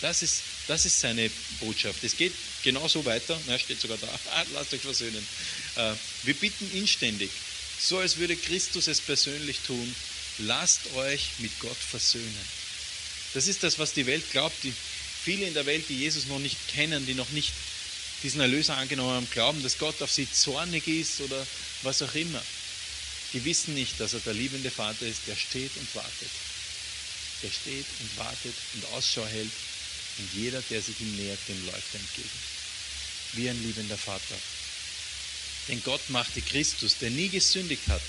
Das 0.00 0.22
ist, 0.22 0.42
das 0.66 0.86
ist 0.86 1.00
seine 1.00 1.30
Botschaft. 1.60 2.02
Es 2.04 2.16
geht 2.16 2.32
genauso 2.62 3.04
weiter, 3.04 3.38
na, 3.46 3.58
steht 3.58 3.80
sogar 3.80 3.98
da, 3.98 4.08
lasst 4.54 4.72
euch 4.72 4.80
versöhnen. 4.80 5.26
Äh, 5.76 5.92
wir 6.24 6.34
bitten 6.34 6.70
inständig, 6.76 7.30
so 7.78 7.98
als 7.98 8.16
würde 8.16 8.36
Christus 8.36 8.86
es 8.86 9.00
persönlich 9.00 9.58
tun, 9.60 9.94
lasst 10.38 10.92
euch 10.94 11.30
mit 11.38 11.58
Gott 11.60 11.76
versöhnen. 11.76 12.48
Das 13.34 13.48
ist 13.48 13.62
das, 13.62 13.78
was 13.78 13.92
die 13.92 14.06
Welt 14.06 14.30
glaubt. 14.30 14.56
Die, 14.62 14.72
viele 15.24 15.46
in 15.46 15.54
der 15.54 15.66
Welt, 15.66 15.88
die 15.88 15.98
Jesus 15.98 16.26
noch 16.26 16.38
nicht 16.38 16.56
kennen, 16.68 17.04
die 17.06 17.14
noch 17.14 17.30
nicht 17.30 17.52
diesen 18.22 18.40
Erlöser 18.40 18.76
angenommen 18.76 19.12
haben, 19.12 19.30
glauben, 19.30 19.62
dass 19.62 19.78
Gott 19.78 20.00
auf 20.00 20.10
sie 20.10 20.30
zornig 20.30 20.86
ist 20.86 21.20
oder 21.20 21.46
was 21.82 22.00
auch 22.00 22.14
immer. 22.14 22.42
Die 23.32 23.44
wissen 23.44 23.74
nicht, 23.74 23.98
dass 23.98 24.14
er 24.14 24.20
der 24.20 24.32
liebende 24.32 24.70
Vater 24.70 25.06
ist, 25.06 25.22
der 25.26 25.36
steht 25.36 25.76
und 25.76 25.94
wartet. 25.94 26.30
Der 27.42 27.50
steht 27.50 27.86
und 28.00 28.16
wartet 28.16 28.54
und 28.74 28.84
Ausschau 28.92 29.26
hält 29.26 29.50
und 30.18 30.34
jeder, 30.34 30.62
der 30.70 30.80
sich 30.82 31.00
ihm 31.00 31.16
nähert, 31.16 31.38
dem 31.48 31.66
läuft 31.66 31.94
entgegen. 31.94 32.38
Wie 33.34 33.48
ein 33.48 33.62
liebender 33.62 33.98
Vater. 33.98 34.36
Denn 35.68 35.82
Gott 35.82 36.08
machte 36.10 36.40
Christus, 36.42 36.98
der 36.98 37.10
nie 37.10 37.28
gesündigt 37.28 37.88
hat, 37.88 38.02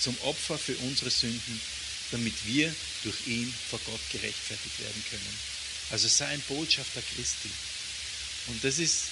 zum 0.00 0.16
Opfer 0.22 0.58
für 0.58 0.76
unsere 0.76 1.10
Sünden, 1.10 1.60
damit 2.10 2.34
wir 2.46 2.74
durch 3.02 3.26
ihn 3.26 3.52
vor 3.70 3.80
Gott 3.86 4.00
gerechtfertigt 4.12 4.78
werden 4.80 5.04
können. 5.10 5.38
Also 5.90 6.08
sei 6.08 6.26
ein 6.26 6.42
Botschafter 6.48 7.02
Christi. 7.14 7.50
Und 8.46 8.62
das 8.62 8.78
ist 8.78 9.06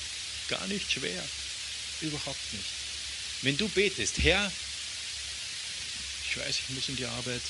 gar 0.48 0.66
nicht 0.68 0.90
schwer. 0.90 1.22
Überhaupt 2.00 2.52
nicht. 2.52 2.64
Wenn 3.42 3.56
du 3.56 3.68
betest, 3.68 4.18
Herr, 4.18 4.50
ich 6.28 6.36
weiß, 6.36 6.60
ich 6.60 6.74
muss 6.74 6.88
in 6.88 6.96
die 6.96 7.06
Arbeit. 7.06 7.42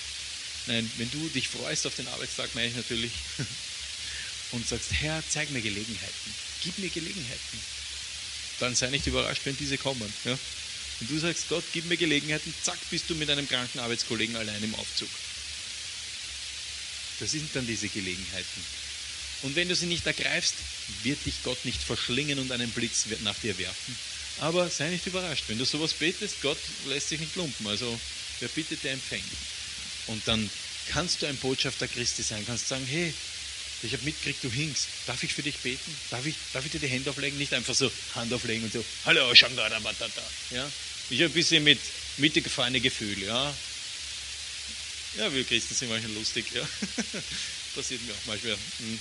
Nein, 0.66 0.90
wenn 0.96 1.10
du 1.10 1.28
dich 1.30 1.48
freust 1.48 1.86
auf 1.86 1.96
den 1.96 2.08
Arbeitstag, 2.08 2.54
meine 2.54 2.68
ich 2.68 2.76
natürlich, 2.76 3.12
und 4.52 4.66
sagst, 4.66 4.92
Herr, 4.92 5.22
zeig 5.28 5.50
mir 5.50 5.60
Gelegenheiten, 5.60 6.34
gib 6.62 6.78
mir 6.78 6.88
Gelegenheiten, 6.88 7.60
dann 8.60 8.74
sei 8.74 8.90
nicht 8.90 9.06
überrascht, 9.06 9.42
wenn 9.44 9.56
diese 9.56 9.78
kommen. 9.78 10.12
Ja? 10.24 10.38
Und 11.00 11.10
du 11.10 11.18
sagst, 11.18 11.48
Gott, 11.48 11.64
gib 11.72 11.86
mir 11.86 11.96
Gelegenheiten, 11.96 12.54
zack, 12.62 12.78
bist 12.90 13.10
du 13.10 13.14
mit 13.14 13.28
einem 13.28 13.48
kranken 13.48 13.80
Arbeitskollegen 13.80 14.36
allein 14.36 14.62
im 14.62 14.74
Aufzug. 14.76 15.08
Das 17.18 17.30
sind 17.30 17.54
dann 17.54 17.66
diese 17.66 17.88
Gelegenheiten. 17.88 18.64
Und 19.42 19.56
wenn 19.56 19.68
du 19.68 19.74
sie 19.74 19.86
nicht 19.86 20.06
ergreifst, 20.06 20.54
wird 21.02 21.24
dich 21.26 21.42
Gott 21.42 21.64
nicht 21.64 21.82
verschlingen 21.82 22.38
und 22.38 22.52
einen 22.52 22.70
Blitz 22.70 23.06
nach 23.24 23.38
dir 23.38 23.56
werfen. 23.58 23.96
Aber 24.38 24.70
sei 24.70 24.88
nicht 24.88 25.06
überrascht, 25.06 25.44
wenn 25.48 25.58
du 25.58 25.64
sowas 25.64 25.92
betest, 25.94 26.40
Gott 26.42 26.58
lässt 26.86 27.08
sich 27.08 27.20
nicht 27.20 27.36
lumpen. 27.36 27.66
Also 27.66 28.00
wer 28.40 28.48
bittet, 28.48 28.84
der 28.84 28.92
empfängt. 28.92 29.24
Und 30.06 30.26
dann 30.26 30.48
kannst 30.88 31.22
du 31.22 31.26
ein 31.26 31.36
Botschafter 31.36 31.88
Christi 31.88 32.22
sein, 32.22 32.44
kannst 32.46 32.68
sagen, 32.68 32.86
hey, 32.86 33.12
ich 33.82 33.92
habe 33.92 34.04
mitgekriegt, 34.04 34.44
du 34.44 34.50
hingst. 34.50 34.86
Darf 35.06 35.22
ich 35.22 35.34
für 35.34 35.42
dich 35.42 35.56
beten? 35.58 35.96
Darf 36.10 36.24
ich, 36.24 36.36
darf 36.52 36.64
ich 36.64 36.70
dir 36.70 36.78
die 36.78 36.88
Hände 36.88 37.10
auflegen? 37.10 37.38
Nicht 37.38 37.52
einfach 37.52 37.74
so 37.74 37.90
Hand 38.14 38.32
auflegen 38.32 38.64
und 38.64 38.72
so, 38.72 38.84
hallo, 39.04 39.34
Shangara 39.34 39.78
Batata. 39.80 40.22
Ja? 40.50 40.70
Ich 41.10 41.20
habe 41.20 41.30
ein 41.30 41.34
bisschen 41.34 41.64
mit 41.64 41.80
mitgefahrene 42.18 42.80
Gefühle. 42.80 43.26
Ja? 43.26 43.54
ja, 45.18 45.32
wir 45.32 45.44
Christen 45.44 45.74
sind 45.74 45.90
manchmal 45.90 46.12
lustig. 46.12 46.46
Ja? 46.54 46.62
Passiert 47.74 48.02
mir 48.02 48.12
auch 48.12 48.26
manchmal. 48.26 48.52
Hm. 48.52 48.98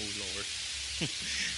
Oh 0.00 0.08
Lord. 0.18 0.46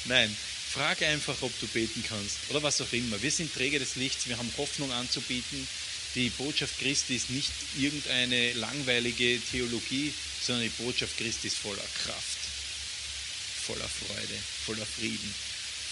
Nein, 0.07 0.37
frag 0.73 1.03
einfach, 1.03 1.41
ob 1.43 1.53
du 1.61 1.67
beten 1.69 2.03
kannst 2.09 2.39
oder 2.49 2.63
was 2.63 2.81
auch 2.81 2.93
immer. 2.93 3.21
Wir 3.23 3.31
sind 3.31 3.55
Träger 3.55 3.79
des 3.79 3.97
Lichts, 3.97 4.27
wir 4.29 4.39
haben 4.39 4.51
Hoffnung 4.57 4.91
anzubieten. 4.93 5.67
Die 6.15 6.29
Botschaft 6.31 6.79
Christi 6.79 7.17
ist 7.17 7.31
nicht 7.31 7.51
irgendeine 7.79 8.53
langweilige 8.55 9.41
Theologie, 9.51 10.13
sondern 10.45 10.65
die 10.65 10.83
Botschaft 10.83 11.17
Christi 11.17 11.49
ist 11.49 11.59
voller 11.59 11.85
Kraft, 12.05 12.39
voller 13.67 13.89
Freude, 13.89 14.39
voller 14.67 14.87
Frieden, 14.87 15.35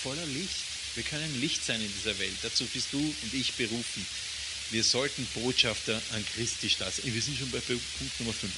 voller 0.03 0.27
Licht. 0.27 0.65
Wir 0.97 1.05
können 1.05 1.41
Licht 1.41 1.65
sein 1.65 1.81
in 1.81 1.93
dieser 1.93 2.19
Welt. 2.19 2.37
Dazu 2.43 2.65
bist 2.67 2.89
du 2.93 2.99
und 2.99 3.35
ich 3.35 3.53
berufen. 3.55 4.07
Wir 4.71 4.85
sollten 4.85 5.27
Botschafter 5.35 6.01
an 6.13 6.25
Christi 6.35 6.71
Stadt 6.71 6.95
sein. 6.95 7.15
Wir 7.15 7.23
sind 7.23 7.39
schon 7.39 7.51
bei 7.51 7.61
Punkt 7.61 8.21
Nummer 8.21 8.33
5. 8.33 8.53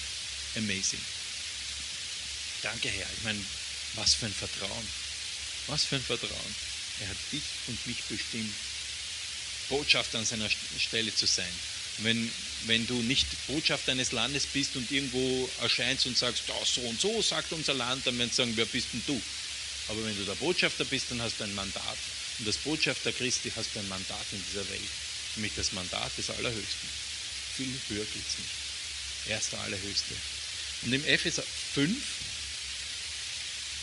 Amazing. 0.57 1.01
Danke, 2.63 2.89
Herr. 2.89 3.07
Ich 3.17 3.25
meine, 3.25 3.41
was 3.95 4.15
für 4.15 4.27
ein 4.27 4.35
Vertrauen. 4.35 4.89
Was 5.67 5.85
für 5.85 5.97
ein 5.97 6.03
Vertrauen. 6.03 6.55
Er 7.01 7.09
hat 7.09 7.17
dich 7.33 7.43
und 7.69 7.87
mich 7.87 8.03
bestimmt, 8.05 8.55
Botschafter 9.69 10.19
an 10.19 10.27
seiner 10.27 10.49
Stelle 10.79 11.15
zu 11.15 11.27
sein. 11.27 11.53
Wenn, 11.99 12.31
wenn 12.67 12.87
du 12.87 12.95
nicht 13.03 13.27
Botschafter 13.47 13.93
eines 13.93 14.13
Landes 14.13 14.47
bist 14.47 14.77
und 14.77 14.91
irgendwo 14.91 15.49
erscheinst 15.61 16.07
und 16.07 16.17
sagst, 16.17 16.45
da 16.47 16.55
so 16.65 16.81
und 16.83 17.01
so 17.01 17.21
sagt 17.23 17.53
unser 17.53 17.75
Land, 17.75 18.07
dann 18.07 18.19
werden 18.19 18.31
sie 18.31 18.37
sagen, 18.37 18.53
wer 18.57 18.67
bist 18.67 18.89
denn 18.93 19.03
du? 19.07 19.21
Aber 19.89 20.05
wenn 20.05 20.17
du 20.17 20.25
der 20.25 20.35
Botschafter 20.37 20.85
bist, 20.85 21.11
dann 21.11 21.21
hast 21.21 21.39
du 21.39 21.45
ein 21.45 21.55
Mandat. 21.55 21.99
Und 22.39 22.47
als 22.47 22.57
Botschafter 22.59 23.13
Christi 23.13 23.53
hast 23.55 23.75
du 23.75 23.81
ein 23.81 23.89
Mandat 23.89 24.27
in 24.33 24.43
dieser 24.49 24.69
Welt. 24.71 24.81
Nämlich 25.37 25.53
das 25.57 25.73
Mandat 25.73 26.17
des 26.17 26.31
Allerhöchsten. 26.31 26.89
Viel 27.57 27.73
höher 27.89 28.05
geht 28.05 28.27
es 28.27 28.39
nicht. 28.39 28.51
Er 29.29 29.39
ist 29.39 29.53
der 29.53 29.61
Allerhöchste. 29.61 30.15
Und 30.83 30.93
im 30.93 31.05
Epheser 31.05 31.45
5, 31.75 31.97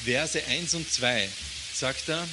Verse 0.06 0.44
1 0.46 0.74
und 0.74 0.92
2 0.92 1.30
sagt 1.74 2.10
er, 2.10 2.28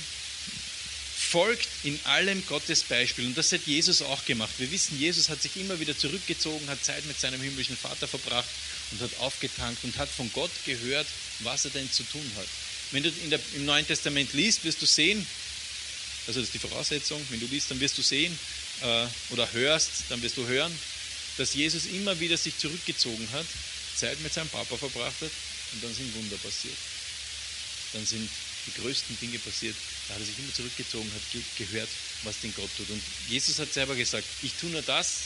folgt 1.27 1.69
in 1.83 1.99
allem 2.05 2.45
Gottes 2.47 2.85
Beispiel. 2.85 3.27
Und 3.27 3.37
das 3.37 3.53
hat 3.53 3.67
Jesus 3.67 4.01
auch 4.03 4.25
gemacht. 4.25 4.53
Wir 4.59 4.71
wissen, 4.71 4.99
Jesus 4.99 5.29
hat 5.29 5.43
sich 5.43 5.57
immer 5.57 5.79
wieder 5.81 5.97
zurückgezogen, 5.97 6.69
hat 6.69 6.83
Zeit 6.85 7.05
mit 7.07 7.19
seinem 7.19 7.41
himmlischen 7.41 7.77
Vater 7.77 8.07
verbracht 8.07 8.49
und 8.93 9.01
hat 9.01 9.11
aufgetankt 9.19 9.83
und 9.85 9.97
hat 9.99 10.09
von 10.09 10.31
Gott 10.33 10.51
gehört, 10.65 11.07
was 11.41 11.65
er 11.65 11.73
denn 11.73 11.91
zu 11.91 12.05
tun 12.05 12.31
hat. 12.37 12.47
Wenn 12.93 13.03
du 13.03 13.11
der, 13.11 13.41
im 13.55 13.65
Neuen 13.65 13.87
Testament 13.87 14.33
liest, 14.33 14.65
wirst 14.65 14.81
du 14.81 14.87
sehen, 14.87 15.27
also 16.27 16.41
das 16.41 16.49
ist 16.49 16.55
die 16.55 16.59
Voraussetzung, 16.59 17.21
wenn 17.31 17.41
du 17.41 17.47
liest, 17.47 17.71
dann 17.71 17.81
wirst 17.81 17.99
du 17.99 18.03
sehen 18.03 18.39
äh, 18.83 19.07
oder 19.31 19.53
hörst, 19.53 20.05
dann 20.09 20.23
wirst 20.23 20.37
du 20.37 20.47
hören, 20.47 20.73
dass 21.37 21.55
Jesus 21.55 21.87
immer 21.87 22.19
wieder 22.21 22.37
sich 22.37 22.57
zurückgezogen 22.57 23.29
hat, 23.33 23.47
Zeit 23.97 24.21
mit 24.21 24.33
seinem 24.33 24.49
Papa 24.49 24.77
verbracht 24.77 25.21
hat 25.21 25.31
und 25.73 25.85
dann 25.85 25.95
sind 25.95 26.15
Wunder 26.15 26.37
passiert. 26.37 26.77
Dann 27.93 28.07
sind 28.07 28.29
die 28.67 28.81
größten 28.81 29.19
Dinge 29.21 29.39
passiert. 29.39 29.77
Da 30.09 30.15
hat 30.15 30.21
er 30.21 30.27
sich 30.27 30.39
immer 30.39 30.53
zurückgezogen, 30.53 31.11
hat 31.15 31.33
ge 31.33 31.43
gehört, 31.59 31.89
was 32.23 32.41
den 32.41 32.55
Gott 32.55 32.71
tut. 32.77 32.91
Und 32.91 33.03
Jesus 33.29 33.59
hat 33.59 33.73
selber 33.73 33.95
gesagt, 33.95 34.27
ich 34.43 34.53
tue 34.55 34.71
nur 34.71 34.83
das, 34.83 35.21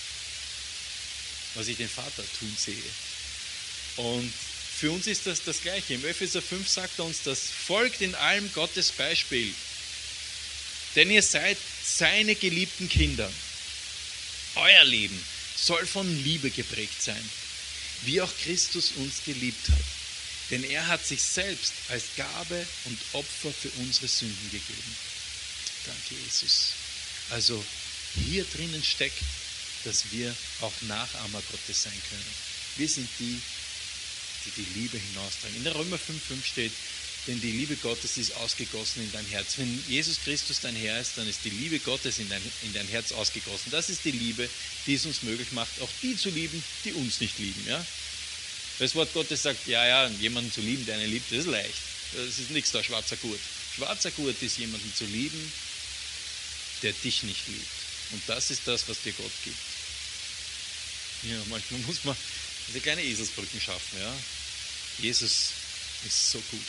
was 1.55 1.69
ich 1.69 1.77
den 1.77 1.89
Vater 1.89 2.23
tun 2.39 2.55
sehe. 2.57 2.77
Und 3.97 4.33
für 4.81 4.91
uns 4.91 5.07
ist 5.07 5.27
das 5.27 5.43
das 5.45 5.63
Gleiche. 5.63 5.95
Im 5.95 6.05
Epheser 6.05 6.41
5 6.41 6.69
sagt 6.69 6.99
er 6.99 7.05
uns, 7.05 7.23
das 7.25 7.41
folgt 7.67 8.01
in 8.01 8.15
allem 8.15 8.51
Gottes 8.53 8.93
Beispiel. 8.93 9.53
Denn 10.97 11.11
ihr 11.11 11.23
seid 11.23 11.59
seine 11.85 12.35
geliebten 12.35 12.89
Kinder. 12.89 13.31
Euer 14.57 14.85
Leben 14.85 15.23
soll 15.57 15.87
von 15.87 16.25
Liebe 16.25 16.51
geprägt 16.51 17.03
sein, 17.03 17.31
wie 18.03 18.21
auch 18.21 18.33
Christus 18.43 18.93
uns 18.97 19.23
geliebt 19.25 19.69
hat. 19.69 20.00
Denn 20.51 20.65
er 20.65 20.87
hat 20.87 21.05
sich 21.07 21.23
selbst 21.23 21.73
als 21.89 22.05
Gabe 22.17 22.67
und 22.87 22.99
Opfer 23.13 23.53
für 23.53 23.71
unsere 23.79 24.09
Sünden 24.09 24.51
gegeben. 24.51 24.97
Danke, 25.87 26.15
Jesus. 26.25 26.73
Also 27.31 27.65
hier 28.17 28.45
drinnen 28.45 28.83
steckt, 28.83 29.23
dass 29.85 30.11
wir 30.11 30.35
auch 30.61 30.73
Nachahmer 30.83 31.43
Gottes 31.51 31.85
sein 31.85 32.03
können. 32.11 32.35
Wir 32.77 32.89
sind 32.89 33.09
die, 33.19 33.41
die 34.45 34.63
die 34.63 34.81
Liebe 34.81 34.99
hinaustragen. 34.99 35.57
In 35.57 35.65
der 35.65 35.75
Römer 35.75 35.97
5,5 35.97 36.45
steht, 36.45 36.73
denn 37.27 37.41
die 37.41 37.53
Liebe 37.53 37.77
Gottes 37.77 38.17
ist 38.17 38.35
ausgegossen 38.37 39.03
in 39.03 39.13
dein 39.13 39.27
Herz. 39.27 39.59
Wenn 39.59 39.85
Jesus 39.89 40.19
Christus 40.25 40.61
dein 40.61 40.75
Herr 40.75 41.01
ist, 41.01 41.17
dann 41.17 41.29
ist 41.29 41.45
die 41.45 41.51
Liebe 41.51 41.79
Gottes 41.79 42.19
in 42.19 42.29
dein, 42.29 42.43
in 42.63 42.73
dein 42.73 42.89
Herz 42.89 43.13
ausgegossen. 43.13 43.71
Das 43.71 43.91
ist 43.91 44.05
die 44.05 44.11
Liebe, 44.11 44.49
die 44.87 44.95
es 44.95 45.05
uns 45.07 45.23
möglich 45.23 45.53
macht, 45.53 45.81
auch 45.81 45.91
die 46.03 46.17
zu 46.17 46.31
lieben, 46.31 46.63
die 46.85 46.93
uns 46.95 47.21
nicht 47.21 47.39
lieben. 47.39 47.65
Ja? 47.69 47.85
Das 48.81 48.95
Wort 48.95 49.13
Gottes 49.13 49.43
sagt, 49.43 49.67
ja, 49.67 49.87
ja, 49.87 50.09
jemanden 50.21 50.51
zu 50.51 50.63
lieben, 50.63 50.87
der 50.87 50.97
einen 50.97 51.11
liebt, 51.11 51.31
das 51.31 51.41
ist 51.41 51.47
leicht. 51.47 51.83
Das 52.15 52.39
ist 52.39 52.51
nichts 52.51 52.73
da, 52.73 52.83
schwarzer 52.83 53.17
Gurt. 53.17 53.41
Schwarzer 53.77 54.11
Gurt 54.11 54.43
ist 54.43 54.57
jemanden 54.57 54.93
zu 54.95 55.05
lieben, 55.05 55.53
der 56.83 56.93
dich 56.95 57.23
nicht 57.23 57.47
liebt. 57.47 57.67
Und 58.13 58.23
das 58.27 58.51
ist 58.51 58.63
das, 58.65 58.89
was 58.89 59.03
dir 59.03 59.13
Gott 59.13 59.31
gibt. 59.45 59.57
Ja, 61.25 61.37
manchmal 61.51 61.81
muss 61.81 62.05
man 62.05 62.17
diese 62.69 62.81
kleine 62.81 63.03
Eselsbrücken 63.03 63.61
schaffen. 63.61 64.01
Ja? 64.01 64.15
Jesus 64.99 65.51
ist 66.07 66.31
so 66.31 66.39
gut. 66.51 66.67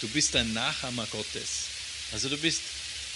Du 0.00 0.08
bist 0.08 0.34
ein 0.34 0.50
Nachahmer 0.54 1.06
Gottes. 1.08 1.48
Also 2.12 2.30
du 2.30 2.38
bist 2.38 2.62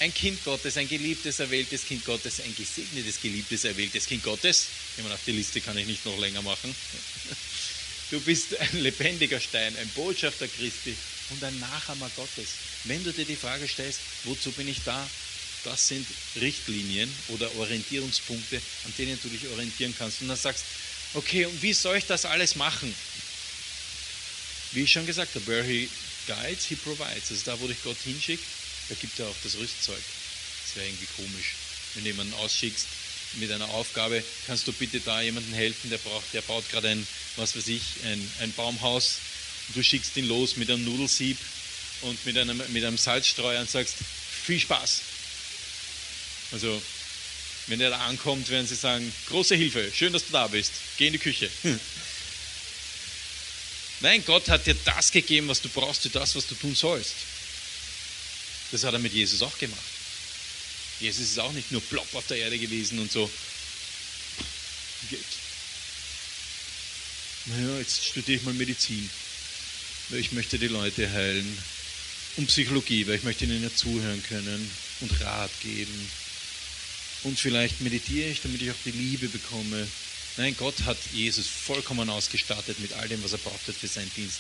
ein 0.01 0.13
Kind 0.13 0.45
Gottes, 0.45 0.77
ein 0.77 0.89
geliebtes, 0.89 1.39
erwähltes 1.39 1.87
Kind 1.87 2.05
Gottes, 2.05 2.41
ein 2.41 2.55
gesegnetes, 2.55 3.21
geliebtes, 3.21 3.65
erwähltes 3.65 4.07
Kind 4.07 4.23
Gottes. 4.23 4.67
Immer 4.99 5.09
nach 5.09 5.19
der 5.27 5.35
Liste 5.35 5.61
kann 5.61 5.79
ich 5.79 5.87
nicht 5.87 6.05
noch 6.05 6.19
länger 6.19 6.43
machen. 6.43 6.75
Du 8.11 8.21
bist 8.21 8.57
ein 8.59 8.81
lebendiger 8.81 9.41
Stein, 9.41 9.77
ein 9.77 9.89
Botschafter 9.91 10.47
Christi 10.47 10.97
und 11.31 11.43
ein 11.43 11.59
Nachahmer 11.59 12.11
Gottes. 12.17 12.49
Wenn 12.85 13.03
du 13.03 13.13
dir 13.13 13.25
die 13.25 13.37
Frage 13.37 13.67
stellst, 13.67 14.01
wozu 14.25 14.53
bin 14.53 14.69
ich 14.69 14.83
da? 14.85 15.09
Das 15.65 15.89
sind 15.89 16.07
Richtlinien 16.37 17.11
oder 17.29 17.55
Orientierungspunkte, 17.57 18.61
an 18.85 18.95
denen 18.99 19.19
du 19.23 19.29
dich 19.31 19.49
orientieren 19.49 19.95
kannst. 19.97 20.21
Und 20.21 20.29
dann 20.29 20.37
sagst, 20.37 20.65
okay, 21.15 21.47
und 21.47 21.63
wie 21.63 21.73
soll 21.73 21.97
ich 21.97 22.05
das 22.05 22.27
alles 22.27 22.57
machen? 22.57 22.95
Wie 24.73 24.83
ich 24.83 24.93
schon 24.93 25.07
gesagt 25.07 25.35
habe, 25.35 25.47
where 25.47 25.65
he 25.65 25.89
guides, 26.27 26.67
he 26.67 26.77
provides. 26.77 27.31
Also 27.31 27.45
da, 27.47 27.59
wo 27.59 27.67
dich 27.67 27.83
Gott 27.83 27.97
hinschickt, 28.05 28.45
da 28.91 28.95
gibt 28.97 29.19
er 29.19 29.29
auch 29.29 29.37
das 29.43 29.57
Rüstzeug. 29.57 30.03
Das 30.67 30.77
wäre 30.77 30.87
irgendwie 30.87 31.09
komisch, 31.17 31.55
wenn 31.95 32.05
du 32.05 32.11
jemanden 32.11 32.35
ausschickst 32.35 32.87
mit 33.37 33.51
einer 33.51 33.69
Aufgabe, 33.71 34.23
kannst 34.47 34.67
du 34.67 34.73
bitte 34.73 35.01
da 35.01 35.21
jemandem 35.21 35.55
helfen, 35.55 35.91
der 35.91 35.99
braucht, 35.99 36.33
der 36.33 36.43
baut 36.43 36.69
gerade 36.71 36.89
ein, 36.89 37.07
was 37.37 37.57
weiß 37.57 37.69
ich, 37.69 37.83
ein, 38.05 38.33
ein 38.41 38.53
Baumhaus. 38.53 39.19
Und 39.69 39.77
du 39.77 39.83
schickst 39.83 40.17
ihn 40.17 40.27
los 40.29 40.57
mit 40.57 40.71
einem 40.71 40.85
Nudelsieb 40.85 41.39
und 42.03 42.25
mit 42.27 42.37
einem, 42.37 42.59
mit 42.69 42.85
einem 42.85 42.99
Salzstreuer 42.99 43.61
und 43.61 43.71
sagst, 43.71 43.95
viel 44.45 44.61
Spaß. 44.61 45.01
Also, 46.53 46.83
wenn 47.67 47.81
er 47.81 47.91
da 47.91 47.99
ankommt, 48.07 48.49
werden 48.51 48.67
sie 48.67 48.75
sagen, 48.75 49.11
große 49.29 49.55
Hilfe, 49.55 49.91
schön, 49.95 50.13
dass 50.13 50.27
du 50.27 50.33
da 50.33 50.47
bist, 50.47 50.73
geh 50.99 51.07
in 51.07 51.15
die 51.15 51.19
Küche. 51.19 51.51
Nein, 54.01 54.23
Gott 54.27 54.49
hat 54.49 54.67
dir 54.67 54.77
das 54.85 55.11
gegeben, 55.11 55.49
was 55.49 55.63
du 55.63 55.69
brauchst 55.71 56.03
für 56.03 56.11
das, 56.11 56.37
was 56.37 56.47
du 56.47 56.55
tun 56.55 56.75
sollst. 56.75 57.15
Das 58.71 58.85
hat 58.85 58.93
er 58.93 58.99
mit 58.99 59.15
Jesus 59.15 59.41
auch 59.41 59.57
gemacht. 59.57 59.94
Jesus 61.01 61.31
ist 61.31 61.41
auch 61.41 61.53
nicht 61.53 61.73
nur 61.73 61.81
plopp 61.83 62.15
auf 62.15 62.27
der 62.27 62.39
Erde 62.39 62.59
gewesen 62.59 62.99
und 62.99 63.11
so. 63.11 63.31
Geht. 65.11 65.21
Naja, 67.47 67.79
jetzt 67.79 68.07
studiere 68.07 68.39
ich 68.39 68.45
mal 68.45 68.55
Medizin. 68.55 69.09
Weil 70.09 70.21
ich 70.21 70.33
möchte 70.33 70.59
die 70.59 70.69
Leute 70.69 71.11
heilen. 71.11 71.59
Und 72.37 72.47
Psychologie, 72.49 73.07
weil 73.07 73.17
ich 73.17 73.23
möchte 73.23 73.45
ihnen 73.45 73.63
ja 73.63 73.75
zuhören 73.75 74.23
können 74.25 74.71
und 75.01 75.21
Rat 75.21 75.51
geben. 75.63 76.11
Und 77.25 77.39
vielleicht 77.39 77.81
meditiere 77.81 78.31
ich, 78.31 78.41
damit 78.41 78.61
ich 78.61 78.71
auch 78.71 78.83
die 78.85 78.91
Liebe 78.91 79.29
bekomme. 79.29 79.87
Nein, 80.37 80.57
Gott 80.59 80.83
hat 80.85 80.99
Jesus 81.13 81.47
vollkommen 81.47 82.11
ausgestattet 82.11 82.81
mit 82.81 82.93
all 82.95 83.09
dem, 83.09 83.23
was 83.23 83.33
er 83.33 83.39
brauchte 83.39 83.73
für 83.73 83.87
seinen 83.87 84.11
Dienst. 84.15 84.39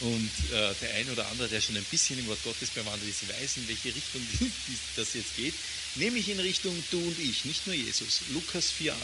Und 0.00 0.30
äh, 0.52 0.74
der 0.80 0.94
ein 0.94 1.10
oder 1.10 1.26
andere, 1.28 1.48
der 1.48 1.60
schon 1.60 1.76
ein 1.76 1.84
bisschen 1.84 2.18
im 2.20 2.26
Wort 2.28 2.42
Gottes 2.44 2.70
bewandert 2.70 3.08
ist, 3.08 3.28
weiß, 3.28 3.56
in 3.56 3.68
welche 3.68 3.94
Richtung 3.94 4.24
das 4.96 5.14
jetzt 5.14 5.36
geht. 5.36 5.54
Nämlich 5.96 6.28
in 6.28 6.38
Richtung 6.38 6.72
du 6.90 6.98
und 6.98 7.18
ich, 7.18 7.44
nicht 7.44 7.66
nur 7.66 7.74
Jesus. 7.74 8.20
Lukas 8.32 8.66
4,18. 8.80 8.94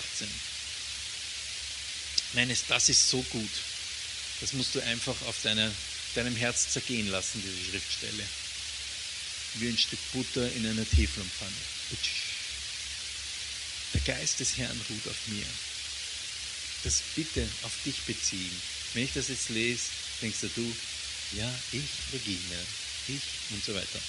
Nein, 2.34 2.56
das 2.68 2.88
ist 2.88 3.08
so 3.08 3.22
gut. 3.22 3.50
Das 4.40 4.52
musst 4.52 4.74
du 4.74 4.80
einfach 4.84 5.20
auf 5.22 5.42
deiner, 5.42 5.70
deinem 6.14 6.36
Herz 6.36 6.70
zergehen 6.70 7.08
lassen, 7.08 7.42
diese 7.42 7.70
Schriftstelle. 7.70 8.24
Wie 9.54 9.68
ein 9.68 9.78
Stück 9.78 9.98
Butter 10.12 10.50
in 10.52 10.66
einer 10.66 10.88
Teflonpfanne. 10.88 11.52
Der 13.94 14.00
Geist 14.14 14.40
des 14.40 14.58
Herrn 14.58 14.80
ruht 14.90 15.08
auf 15.08 15.28
mir. 15.28 15.46
Das 16.84 17.02
bitte 17.14 17.48
auf 17.62 17.72
dich 17.84 18.00
beziehen. 18.02 18.50
Wenn 18.92 19.04
ich 19.04 19.12
das 19.12 19.28
jetzt 19.28 19.48
lese, 19.50 19.82
denkst 20.24 20.40
du, 20.40 20.48
du, 20.48 20.76
ja, 21.36 21.54
ich, 21.72 22.12
Regina, 22.12 22.56
ich 23.08 23.20
und 23.50 23.62
so 23.62 23.74
weiter. 23.74 24.00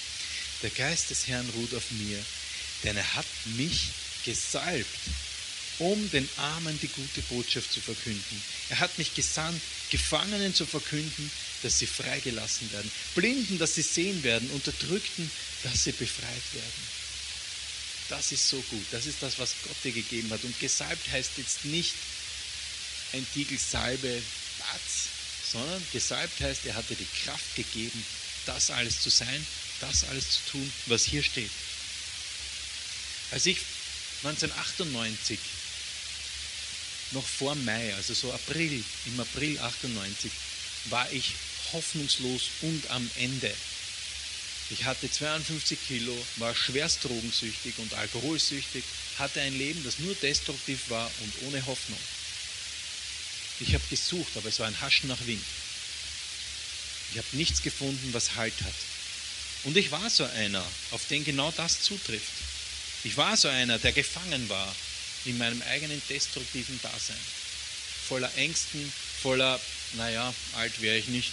Der 0.62 0.70
Geist 0.70 1.10
des 1.10 1.26
Herrn 1.26 1.48
ruht 1.50 1.74
auf 1.74 1.90
mir, 1.90 2.24
denn 2.82 2.96
er 2.96 3.14
hat 3.14 3.26
mich 3.56 3.90
gesalbt, 4.24 4.88
um 5.78 6.10
den 6.10 6.28
Armen 6.38 6.78
die 6.80 6.88
gute 6.88 7.20
Botschaft 7.22 7.70
zu 7.70 7.80
verkünden. 7.82 8.42
Er 8.70 8.78
hat 8.78 8.96
mich 8.96 9.14
gesandt, 9.14 9.60
Gefangenen 9.90 10.54
zu 10.54 10.64
verkünden, 10.64 11.30
dass 11.62 11.78
sie 11.78 11.86
freigelassen 11.86 12.72
werden, 12.72 12.90
Blinden, 13.14 13.58
dass 13.58 13.74
sie 13.74 13.82
sehen 13.82 14.22
werden, 14.22 14.50
Unterdrückten, 14.50 15.30
dass 15.64 15.84
sie 15.84 15.92
befreit 15.92 16.54
werden. 16.54 16.96
Das 18.08 18.32
ist 18.32 18.48
so 18.48 18.60
gut. 18.70 18.86
Das 18.90 19.04
ist 19.04 19.22
das, 19.22 19.38
was 19.38 19.54
Gott 19.64 19.76
dir 19.84 19.92
gegeben 19.92 20.30
hat. 20.30 20.42
Und 20.44 20.58
gesalbt 20.60 21.10
heißt 21.10 21.32
jetzt 21.36 21.64
nicht 21.66 21.94
ein 23.12 23.26
Tiegel 23.34 23.58
Salbe, 23.58 24.22
Batz, 24.58 25.08
sondern 25.52 25.82
gesalbt 25.92 26.40
heißt, 26.40 26.66
er 26.66 26.74
hat 26.74 26.88
dir 26.90 26.96
die 26.96 27.24
Kraft 27.24 27.54
gegeben, 27.54 28.04
das 28.46 28.70
alles 28.70 29.00
zu 29.00 29.10
sein, 29.10 29.46
das 29.80 30.04
alles 30.04 30.30
zu 30.30 30.52
tun, 30.52 30.72
was 30.86 31.04
hier 31.04 31.22
steht. 31.22 31.50
Als 33.30 33.46
ich 33.46 33.58
1998, 34.22 35.38
noch 37.12 37.26
vor 37.26 37.54
Mai, 37.54 37.94
also 37.94 38.14
so 38.14 38.32
April, 38.32 38.82
im 39.06 39.20
April 39.20 39.58
98, 39.58 40.30
war 40.86 41.10
ich 41.12 41.34
hoffnungslos 41.72 42.50
und 42.62 42.90
am 42.90 43.08
Ende. 43.16 43.52
Ich 44.70 44.84
hatte 44.84 45.10
52 45.10 45.78
Kilo, 45.86 46.26
war 46.36 46.54
schwerst 46.54 47.04
drogensüchtig 47.04 47.74
und 47.78 47.94
alkoholsüchtig, 47.94 48.84
hatte 49.18 49.40
ein 49.40 49.56
Leben, 49.56 49.82
das 49.84 50.00
nur 50.00 50.14
destruktiv 50.16 50.90
war 50.90 51.10
und 51.20 51.46
ohne 51.46 51.64
Hoffnung. 51.66 51.98
Ich 53.60 53.74
habe 53.74 53.84
gesucht, 53.88 54.36
aber 54.36 54.48
es 54.48 54.58
war 54.58 54.66
ein 54.66 54.80
Haschen 54.80 55.08
nach 55.08 55.26
Wind. 55.26 55.42
Ich 57.12 57.18
habe 57.18 57.28
nichts 57.32 57.62
gefunden, 57.62 58.12
was 58.12 58.34
Halt 58.34 58.54
hat. 58.62 58.74
Und 59.64 59.76
ich 59.76 59.90
war 59.90 60.10
so 60.10 60.24
einer, 60.24 60.64
auf 60.90 61.06
den 61.08 61.24
genau 61.24 61.50
das 61.56 61.80
zutrifft. 61.80 62.32
Ich 63.04 63.16
war 63.16 63.36
so 63.36 63.48
einer, 63.48 63.78
der 63.78 63.92
gefangen 63.92 64.48
war 64.48 64.74
in 65.24 65.38
meinem 65.38 65.62
eigenen 65.62 66.00
destruktiven 66.08 66.78
Dasein. 66.82 67.16
Voller 68.08 68.32
Ängsten, 68.36 68.92
voller, 69.22 69.60
naja, 69.94 70.32
alt 70.54 70.80
wäre 70.80 70.98
ich 70.98 71.08
nicht. 71.08 71.32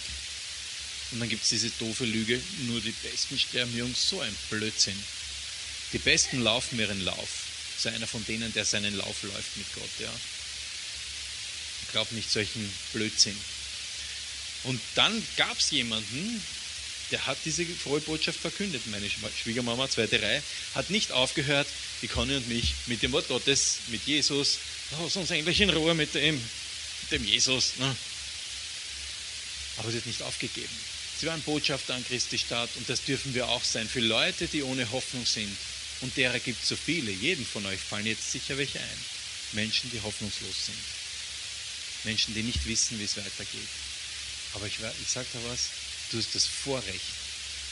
Und 1.12 1.20
dann 1.20 1.28
gibt 1.28 1.44
es 1.44 1.50
diese 1.50 1.70
doofe 1.70 2.04
Lüge, 2.04 2.40
nur 2.62 2.80
die 2.80 2.90
Besten 2.90 3.38
sterben 3.38 3.76
jung, 3.76 3.94
so 3.94 4.20
ein 4.20 4.36
Blödsinn. 4.50 5.00
Die 5.92 5.98
Besten 5.98 6.40
laufen 6.40 6.78
ihren 6.78 7.04
Lauf. 7.04 7.28
So 7.78 7.88
einer 7.88 8.06
von 8.06 8.24
denen, 8.24 8.52
der 8.52 8.64
seinen 8.64 8.96
Lauf 8.96 9.22
läuft 9.22 9.56
mit 9.56 9.72
Gott, 9.74 9.90
ja. 10.00 10.12
Glaub 11.94 12.10
nicht 12.10 12.28
solchen 12.28 12.68
Blödsinn. 12.92 13.38
Und 14.64 14.80
dann 14.96 15.24
gab 15.36 15.56
es 15.60 15.70
jemanden, 15.70 16.42
der 17.12 17.24
hat 17.24 17.38
diese 17.44 17.64
frohe 17.64 18.00
Botschaft 18.00 18.40
verkündet. 18.40 18.82
Meine 18.88 19.08
Schwiegermama, 19.08 19.88
zweite 19.88 20.20
Reihe, 20.20 20.42
hat 20.74 20.90
nicht 20.90 21.12
aufgehört, 21.12 21.68
die 22.02 22.08
Conny 22.08 22.34
und 22.34 22.48
mich 22.48 22.74
mit 22.86 23.00
dem 23.00 23.12
Wort 23.12 23.28
Gottes, 23.28 23.76
mit 23.86 24.04
Jesus, 24.06 24.58
lass 24.90 25.14
uns 25.14 25.30
eigentlich 25.30 25.60
in 25.60 25.70
Ruhe 25.70 25.94
mit 25.94 26.16
dem, 26.16 26.42
dem 27.12 27.24
Jesus. 27.24 27.76
Ne? 27.78 27.94
Aber 29.76 29.92
sie 29.92 29.98
hat 29.98 30.06
nicht 30.06 30.22
aufgegeben. 30.22 30.74
Sie 31.20 31.26
waren 31.28 31.42
Botschafter 31.42 31.94
an 31.94 32.04
Christi 32.04 32.38
Stadt 32.38 32.70
und 32.74 32.88
das 32.88 33.04
dürfen 33.04 33.34
wir 33.34 33.48
auch 33.48 33.62
sein 33.62 33.88
für 33.88 34.00
Leute, 34.00 34.48
die 34.48 34.64
ohne 34.64 34.90
Hoffnung 34.90 35.24
sind. 35.24 35.56
Und 36.00 36.16
derer 36.16 36.40
gibt 36.40 36.60
es 36.60 36.68
so 36.68 36.74
viele. 36.74 37.12
Jedem 37.12 37.46
von 37.46 37.64
euch 37.66 37.78
fallen 37.78 38.06
jetzt 38.06 38.32
sicher 38.32 38.58
welche 38.58 38.80
ein. 38.80 39.04
Menschen, 39.52 39.88
die 39.92 40.00
hoffnungslos 40.00 40.66
sind. 40.66 41.03
Menschen, 42.04 42.34
die 42.34 42.42
nicht 42.42 42.66
wissen, 42.66 42.98
wie 42.98 43.04
es 43.04 43.16
weitergeht. 43.16 43.68
Aber 44.54 44.66
ich, 44.66 44.78
ich 45.02 45.08
sage 45.08 45.26
dir 45.32 45.50
was, 45.50 45.60
du 46.10 46.18
hast 46.18 46.34
das 46.34 46.46
Vorrecht 46.46 47.02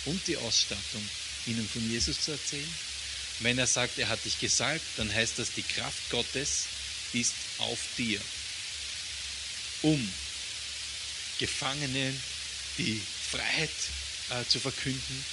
und 0.05 0.27
die 0.27 0.37
Ausstattung, 0.37 1.09
ihnen 1.47 1.69
von 1.69 1.89
Jesus 1.91 2.21
zu 2.21 2.33
erzählen. 2.33 2.75
Wenn 3.41 3.59
er 3.59 3.67
sagt, 3.67 3.99
er 3.99 4.09
hat 4.09 4.25
dich 4.25 4.39
gesalbt, 4.39 4.85
dann 4.97 5.13
heißt 5.13 5.39
das, 5.39 5.53
die 5.53 5.63
Kraft 5.63 6.11
Gottes 6.11 6.65
ist 7.13 7.35
auf 7.59 7.79
dir, 7.97 8.21
um 9.83 10.13
Gefangenen 11.39 12.21
die 12.79 13.01
Freiheit 13.31 13.71
äh, 14.31 14.49
zu 14.49 14.61
verkünden, 14.61 15.25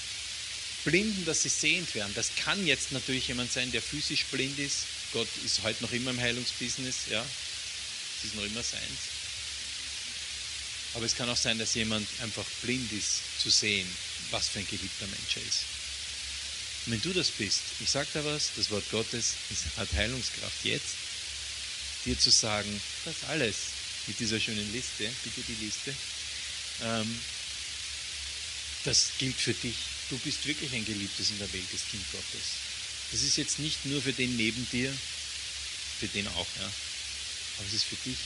Blinden, 0.86 1.26
dass 1.26 1.44
sie 1.44 1.50
sehend 1.50 1.94
werden. 1.94 2.14
Das 2.16 2.32
kann 2.36 2.66
jetzt 2.66 2.92
natürlich 2.92 3.28
jemand 3.28 3.52
sein, 3.52 3.72
der 3.72 3.82
physisch 3.82 4.26
blind 4.26 4.58
ist. 4.60 4.86
Gott 5.12 5.28
ist 5.46 5.62
heute 5.64 5.84
noch 5.84 5.92
immer 5.92 6.12
im 6.12 6.20
Heilungsbusiness, 6.20 7.08
ja. 7.10 7.26
Ist 8.24 8.36
noch 8.36 8.44
immer 8.44 8.64
seins. 8.64 9.20
Aber 10.96 11.06
es 11.06 11.16
kann 11.16 11.30
auch 11.30 11.38
sein, 11.38 11.60
dass 11.60 11.76
jemand 11.76 12.08
einfach 12.22 12.46
blind 12.62 12.92
ist, 12.92 13.22
zu 13.42 13.50
sehen, 13.50 13.88
was 14.32 14.50
für 14.50 14.60
ein 14.60 14.68
geliebter 14.68 15.08
Mensch 15.08 15.38
er 15.38 15.44
ist. 15.44 15.64
Und 16.86 16.94
wenn 16.94 17.02
du 17.02 17.14
das 17.14 17.30
bist, 17.32 17.62
ich 17.80 17.90
sage 17.90 18.08
da 18.14 18.26
was, 18.26 18.52
das 18.56 18.70
Wort 18.72 18.90
Gottes 18.90 19.36
hat 19.78 19.92
Heilungskraft 19.94 20.66
jetzt, 20.66 20.96
dir 22.06 22.18
zu 22.18 22.30
sagen, 22.30 22.82
das 23.06 23.24
alles 23.28 23.56
mit 24.08 24.20
dieser 24.20 24.40
schönen 24.40 24.72
Liste, 24.74 25.10
bitte 25.24 25.42
die 25.48 25.66
Liste, 25.66 25.94
ähm, 26.84 27.20
das 28.86 29.12
gilt 29.20 29.36
für 29.36 29.54
dich. 29.54 29.76
Du 30.10 30.18
bist 30.20 30.46
wirklich 30.46 30.74
ein 30.74 30.86
geliebtes 30.86 31.30
in 31.30 31.38
der 31.38 31.52
Welt, 31.54 31.68
das 31.72 31.82
Kind 31.92 32.04
Gottes. 32.12 32.48
Das 33.12 33.22
ist 33.22 33.38
jetzt 33.38 33.60
nicht 33.60 33.86
nur 33.86 34.02
für 34.02 34.14
den 34.14 34.36
neben 34.38 34.68
dir, 34.72 34.92
für 36.00 36.08
den 36.08 36.28
auch, 36.28 36.48
ja. 36.60 36.72
Aber 37.60 37.67
es 37.67 37.74
ist 37.74 37.86
für 37.86 37.98
dich. 38.10 38.17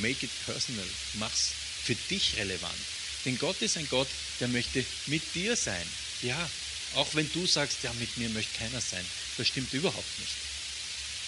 Make 0.00 0.24
it 0.24 0.30
personal. 0.46 0.86
Mach's 1.14 1.52
für 1.84 1.94
dich 1.94 2.36
relevant. 2.36 2.78
Denn 3.24 3.38
Gott 3.38 3.60
ist 3.62 3.76
ein 3.76 3.88
Gott, 3.88 4.08
der 4.40 4.48
möchte 4.48 4.84
mit 5.06 5.22
dir 5.34 5.56
sein. 5.56 5.86
Ja, 6.22 6.50
auch 6.94 7.14
wenn 7.14 7.30
du 7.32 7.46
sagst, 7.46 7.78
ja, 7.82 7.92
mit 7.94 8.16
mir 8.16 8.28
möchte 8.30 8.56
keiner 8.58 8.80
sein. 8.80 9.04
Das 9.36 9.48
stimmt 9.48 9.72
überhaupt 9.72 10.18
nicht. 10.18 10.32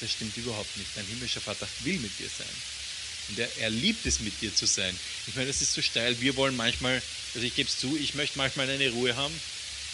Das 0.00 0.10
stimmt 0.10 0.36
überhaupt 0.36 0.76
nicht. 0.76 0.90
Dein 0.94 1.06
himmlischer 1.06 1.40
Vater 1.40 1.68
will 1.80 1.98
mit 1.98 2.18
dir 2.18 2.28
sein. 2.28 2.46
Und 3.28 3.38
er, 3.38 3.56
er 3.58 3.70
liebt 3.70 4.06
es, 4.06 4.20
mit 4.20 4.40
dir 4.40 4.54
zu 4.54 4.66
sein. 4.66 4.98
Ich 5.26 5.34
meine, 5.34 5.48
das 5.48 5.62
ist 5.62 5.74
so 5.74 5.82
steil. 5.82 6.20
Wir 6.20 6.36
wollen 6.36 6.56
manchmal, 6.56 7.02
also 7.34 7.46
ich 7.46 7.54
gebe 7.54 7.68
es 7.68 7.78
zu, 7.78 7.96
ich 7.96 8.14
möchte 8.14 8.38
manchmal 8.38 8.68
eine 8.68 8.90
Ruhe 8.90 9.14
haben. 9.16 9.34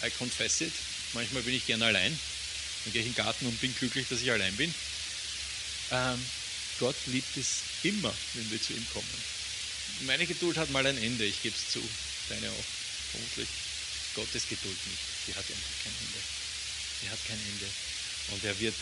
I 0.03 0.09
confess 0.11 0.61
it. 0.61 0.73
Manchmal 1.13 1.43
bin 1.43 1.53
ich 1.53 1.65
gerne 1.65 1.85
allein. 1.85 2.17
Dann 2.83 2.93
gehe 2.93 3.01
ich 3.01 3.07
in 3.07 3.13
den 3.13 3.23
Garten 3.23 3.45
und 3.45 3.59
bin 3.59 3.75
glücklich, 3.75 4.07
dass 4.09 4.21
ich 4.21 4.31
allein 4.31 4.55
bin. 4.55 4.73
Ähm, 5.91 6.25
Gott 6.79 6.95
liebt 7.07 7.35
es 7.37 7.61
immer, 7.83 8.13
wenn 8.33 8.51
wir 8.51 8.61
zu 8.61 8.73
ihm 8.73 8.85
kommen. 8.93 9.23
Meine 10.01 10.27
Geduld 10.27 10.57
hat 10.57 10.69
mal 10.69 10.85
ein 10.85 10.97
Ende, 10.97 11.25
ich 11.25 11.41
gebe 11.41 11.55
es 11.55 11.73
zu. 11.73 11.81
Deine 12.29 12.49
auch, 12.49 12.65
vermutlich. 13.11 13.49
Gottes 14.15 14.47
Geduld 14.47 14.77
nicht. 14.87 14.99
Die 15.27 15.31
hat 15.33 15.39
einfach 15.39 15.83
kein 15.83 15.93
Ende. 16.01 16.19
Die 17.01 17.09
hat 17.09 17.19
kein 17.27 17.39
Ende. 17.39 17.65
Und 18.29 18.43
er 18.43 18.59
wird, 18.59 18.75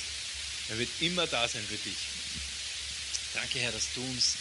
er 0.70 0.78
wird 0.80 0.90
immer 1.02 1.28
da 1.28 1.48
sein 1.48 1.64
für 1.68 1.78
dich. 1.78 1.98
Danke, 3.34 3.60
Herr, 3.60 3.72
dass 3.72 3.94
du 3.94 4.02
uns 4.02 4.36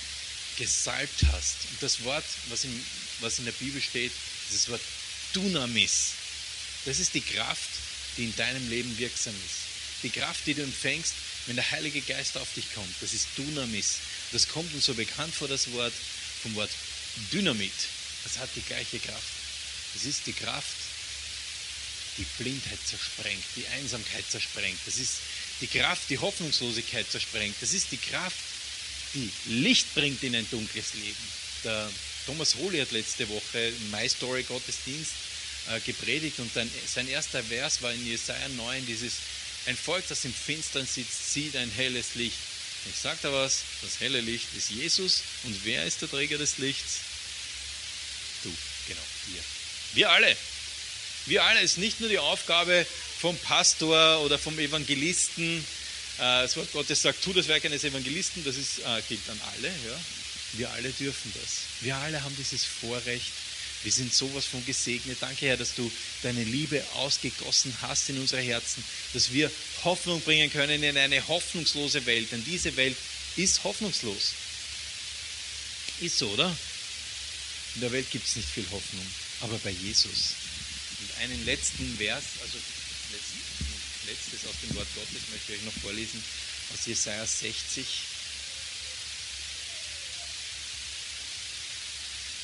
gesalbt 0.57 1.25
hast. 1.33 1.57
Und 1.71 1.83
das 1.83 2.05
Wort, 2.05 2.25
was 2.49 2.65
in, 2.65 2.87
was 3.21 3.39
in 3.39 3.45
der 3.45 3.53
Bibel 3.53 3.81
steht, 3.81 4.13
dieses 4.49 4.69
Wort 4.69 4.81
Dunamis, 5.33 6.13
das 6.85 6.99
ist 6.99 7.15
die 7.15 7.21
Kraft, 7.21 7.71
die 8.17 8.25
in 8.25 8.37
deinem 8.37 8.69
Leben 8.71 8.97
wirksam 8.99 9.35
ist. 9.47 10.03
Die 10.03 10.11
Kraft, 10.11 10.47
die 10.47 10.55
du 10.55 10.63
empfängst, 10.63 11.15
wenn 11.47 11.57
der 11.57 11.71
Heilige 11.71 12.01
Geist 12.01 12.37
auf 12.37 12.53
dich 12.55 12.73
kommt. 12.75 12.95
Das 13.01 13.13
ist 13.13 13.29
Dunamis. 13.37 13.99
Das 14.33 14.49
kommt 14.49 14.73
uns 14.75 14.87
so 14.87 14.95
bekannt 14.95 15.35
vor, 15.35 15.49
das 15.49 15.71
Wort 15.73 15.93
vom 16.43 16.55
Wort 16.55 16.71
Dynamit. 17.33 17.73
Das 18.25 18.39
hat 18.39 18.49
die 18.57 18.63
gleiche 18.63 18.99
Kraft. 18.99 19.23
Das 19.95 20.05
ist 20.05 20.27
die 20.27 20.33
Kraft, 20.33 20.77
die 22.19 22.27
Blindheit 22.39 22.79
zersprengt, 22.87 23.45
die 23.57 23.67
Einsamkeit 23.79 24.25
zersprengt. 24.29 24.79
Das 24.87 24.97
ist 24.97 25.19
die 25.61 25.67
Kraft, 25.67 26.09
die 26.11 26.19
Hoffnungslosigkeit 26.19 27.11
zersprengt. 27.11 27.57
Das 27.61 27.73
ist 27.73 27.93
die 27.93 27.99
Kraft, 27.99 28.37
die 29.15 29.31
Licht 29.47 29.95
bringt 29.95 30.23
in 30.23 30.35
ein 30.35 30.49
dunkles 30.51 30.95
Leben. 30.95 31.29
Der 31.65 31.91
Thomas 32.27 32.57
Holy 32.57 32.81
hat 32.81 32.91
letzte 32.91 33.29
Woche 33.29 33.59
im 33.59 33.91
My 33.91 34.09
Story 34.09 34.43
Gottesdienst 34.43 35.13
äh, 35.71 35.81
gepredigt 35.81 36.39
und 36.41 36.51
sein 36.53 37.09
erster 37.09 37.43
Vers 37.43 37.83
war 37.83 37.93
in 37.93 38.07
Jesaja 38.07 38.49
9, 38.49 38.87
dieses 38.87 39.15
ein 39.67 39.77
Volk, 39.77 40.07
das 40.09 40.25
im 40.25 40.35
Finstern 40.35 40.87
sitzt, 40.87 41.33
sieht 41.33 41.57
ein 41.57 41.71
helles 41.71 42.15
Licht. 42.15 42.37
Ich 42.93 43.01
sage 43.01 43.19
da 43.23 43.33
was, 43.33 43.63
das 43.83 44.01
helle 44.01 44.21
Licht 44.21 44.49
ist 44.57 44.71
Jesus. 44.71 45.23
Und 45.45 45.65
wer 45.65 45.85
ist 45.87 46.03
der 46.03 46.11
Träger 46.11 46.39
des 46.39 46.59
Lichts? 46.59 47.01
Du, 48.43 48.53
genau, 48.89 49.01
wir. 49.29 49.43
Wir 49.95 50.11
alle. 50.11 50.37
Wir 51.27 51.45
alle. 51.45 51.61
Es 51.61 51.73
ist 51.73 51.79
nicht 51.79 52.01
nur 52.01 52.11
die 52.11 52.19
Aufgabe 52.19 52.87
vom 53.21 53.39
Pastor 53.39 54.21
oder 54.21 54.39
vom 54.39 54.59
Evangelisten. 54.59 55.59
Äh, 56.19 56.43
das 56.43 56.57
Wort 56.57 56.71
Gottes 56.73 57.01
sagt, 57.01 57.25
tu 57.25 57.33
das 57.33 57.49
Werk 57.49 57.65
eines 57.65 57.85
Evangelisten, 57.85 58.45
das 58.45 58.57
ist, 58.57 58.81
äh, 58.81 59.03
gilt 59.09 59.29
an 59.31 59.41
alle. 59.57 59.69
Ja. 59.69 60.01
Wir 60.53 60.71
alle 60.71 60.91
dürfen 60.91 61.33
das. 61.41 61.63
Wir 61.81 61.97
alle 61.97 62.23
haben 62.23 62.37
dieses 62.37 62.65
Vorrecht, 62.65 63.33
wir 63.85 63.93
sind 63.93 64.13
sowas 64.13 64.47
von 64.47 64.65
gesegnet. 64.65 65.19
Danke, 65.21 65.47
Herr, 65.47 65.59
dass 65.59 65.75
du 65.75 65.91
deine 66.23 66.43
Liebe 66.43 66.83
ausgegossen 66.95 67.77
hast 67.83 68.09
in 68.09 68.19
unsere 68.19 68.41
Herzen, 68.41 68.83
dass 69.13 69.31
wir 69.31 69.51
Hoffnung 69.85 70.23
bringen 70.23 70.51
können 70.51 70.83
in 70.83 70.97
eine 70.97 71.29
hoffnungslose 71.29 72.05
Welt. 72.07 72.33
Denn 72.33 72.43
diese 72.45 72.75
Welt 72.77 72.97
ist 73.37 73.63
hoffnungslos. 73.63 74.33
Ist 76.01 76.19
so, 76.19 76.31
oder? 76.31 76.57
In 77.75 77.83
der 77.83 77.93
Welt 77.93 78.11
gibt 78.11 78.27
es 78.27 78.37
nicht 78.37 78.49
viel 78.49 78.67
Hoffnung, 78.71 79.07
aber 79.41 79.59
bei 79.59 79.71
Jesus. 79.71 80.35
Und 81.01 81.23
einen 81.23 81.45
letzten 81.45 81.97
Vers, 81.99 82.25
also 82.41 82.57
letztes 84.07 84.49
aus 84.49 84.57
dem 84.63 84.75
Wort 84.77 84.89
Gottes 84.95 85.29
möchte 85.31 85.53
ich 85.53 85.59
euch 85.59 85.65
noch 85.65 85.83
vorlesen, 85.83 86.23
aus 86.73 86.87
Jesaja 86.87 87.27
60. 87.27 87.87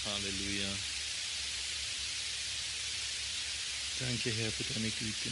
Halleluja. 0.05 0.69
Danke, 4.01 4.33
Herr, 4.33 4.51
für 4.51 4.65
deine 4.73 4.89
Güte. 4.89 5.31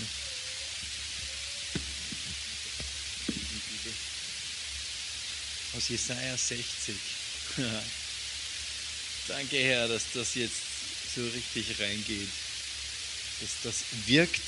Aus 5.75 5.89
Jesaja 5.89 6.37
60. 6.37 6.95
Danke, 9.29 9.57
Herr, 9.59 9.89
dass 9.89 10.03
das 10.13 10.35
jetzt 10.35 10.57
so 11.15 11.27
richtig 11.29 11.81
reingeht. 11.81 12.29
Dass 13.41 13.51
das 13.63 13.77
wirkt. 14.07 14.43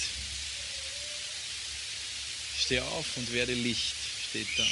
Steh 2.63 2.81
auf 2.81 3.07
und 3.17 3.33
werde 3.33 3.55
Licht, 3.55 3.95
steht 4.29 4.49
da. 4.59 4.67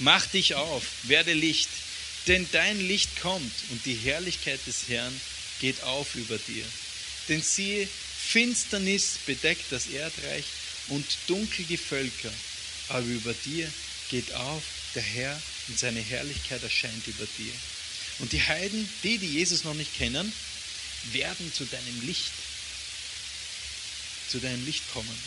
Mach 0.00 0.26
dich 0.26 0.56
auf, 0.56 0.84
werde 1.04 1.32
Licht, 1.32 1.70
denn 2.26 2.46
dein 2.52 2.86
Licht 2.86 3.18
kommt 3.20 3.52
und 3.70 3.86
die 3.86 3.94
Herrlichkeit 3.94 4.60
des 4.66 4.88
Herrn 4.88 5.18
geht 5.58 5.82
auf 5.84 6.14
über 6.16 6.36
dir. 6.36 6.64
Denn 7.28 7.42
siehe, 7.42 7.88
Finsternis 8.18 9.18
bedeckt 9.24 9.70
das 9.70 9.86
Erdreich 9.86 10.44
und 10.88 11.06
dunkel 11.26 11.64
die 11.64 11.78
Völker, 11.78 12.32
aber 12.88 13.06
über 13.06 13.32
dir 13.32 13.72
geht 14.10 14.32
auf 14.34 14.62
der 14.94 15.02
Herr 15.02 15.42
und 15.68 15.78
seine 15.78 16.00
Herrlichkeit 16.00 16.62
erscheint 16.62 17.06
über 17.06 17.26
dir. 17.38 17.52
Und 18.18 18.32
die 18.32 18.42
Heiden, 18.42 18.88
die, 19.02 19.18
die 19.18 19.34
Jesus 19.34 19.64
noch 19.64 19.74
nicht 19.74 19.94
kennen, 19.94 20.32
werden 21.12 21.52
zu 21.54 21.64
deinem 21.64 22.06
Licht, 22.06 22.32
zu 24.30 24.38
deinem 24.40 24.64
Licht 24.66 24.82
kommen. 24.92 25.18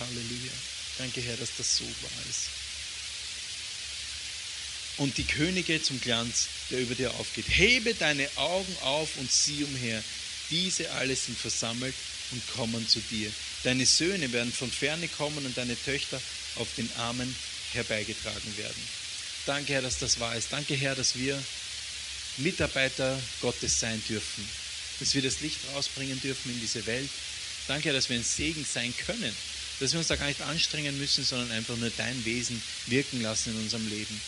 Halleluja. 0.00 0.52
Danke, 0.98 1.20
Herr, 1.20 1.36
dass 1.36 1.50
das 1.58 1.76
so 1.76 1.84
wahr 1.84 2.24
ist. 2.28 2.48
Und 4.96 5.16
die 5.16 5.24
Könige 5.24 5.82
zum 5.82 6.00
Glanz, 6.00 6.48
der 6.70 6.80
über 6.80 6.94
dir 6.94 7.12
aufgeht. 7.14 7.46
Hebe 7.48 7.94
deine 7.94 8.28
Augen 8.36 8.76
auf 8.82 9.16
und 9.16 9.30
sieh 9.30 9.64
umher. 9.64 10.02
Diese 10.50 10.90
alle 10.92 11.16
sind 11.16 11.38
versammelt 11.38 11.94
und 12.32 12.42
kommen 12.54 12.86
zu 12.88 13.00
dir. 13.10 13.30
Deine 13.64 13.86
Söhne 13.86 14.32
werden 14.32 14.52
von 14.52 14.70
ferne 14.70 15.08
kommen 15.08 15.44
und 15.46 15.56
deine 15.56 15.80
Töchter 15.82 16.20
auf 16.56 16.68
den 16.76 16.90
Armen 16.96 17.34
herbeigetragen 17.72 18.56
werden. 18.56 18.82
Danke, 19.46 19.74
Herr, 19.74 19.82
dass 19.82 19.98
das 19.98 20.20
wahr 20.20 20.36
ist. 20.36 20.52
Danke, 20.52 20.74
Herr, 20.74 20.94
dass 20.94 21.16
wir 21.16 21.42
Mitarbeiter 22.38 23.20
Gottes 23.40 23.80
sein 23.80 24.02
dürfen, 24.08 24.48
dass 25.00 25.14
wir 25.14 25.22
das 25.22 25.40
Licht 25.40 25.58
rausbringen 25.74 26.20
dürfen 26.20 26.52
in 26.52 26.60
diese 26.60 26.86
Welt. 26.86 27.10
Danke, 27.68 27.86
Herr, 27.86 27.94
dass 27.94 28.08
wir 28.08 28.16
ein 28.16 28.24
Segen 28.24 28.64
sein 28.64 28.92
können, 29.06 29.34
dass 29.80 29.92
wir 29.92 29.98
uns 29.98 30.08
da 30.08 30.16
gar 30.16 30.26
nicht 30.26 30.40
anstrengen 30.42 30.98
müssen, 30.98 31.24
sondern 31.24 31.50
einfach 31.52 31.76
nur 31.76 31.90
dein 31.96 32.24
Wesen 32.24 32.60
wirken 32.86 33.22
lassen 33.22 33.50
in 33.54 33.62
unserem 33.62 33.88
Leben. 33.88 34.20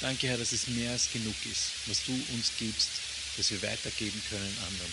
Danke, 0.00 0.28
Herr, 0.28 0.38
dass 0.38 0.52
es 0.52 0.68
mehr 0.68 0.92
als 0.92 1.10
genug 1.12 1.34
ist, 1.50 1.70
was 1.86 2.04
du 2.04 2.12
uns 2.12 2.52
gibst, 2.58 2.88
dass 3.36 3.50
wir 3.50 3.60
weitergeben 3.62 4.22
können 4.30 4.56
anderen. 4.66 4.92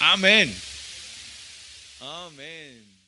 Amen. 0.00 0.79
Amen. 2.02 2.99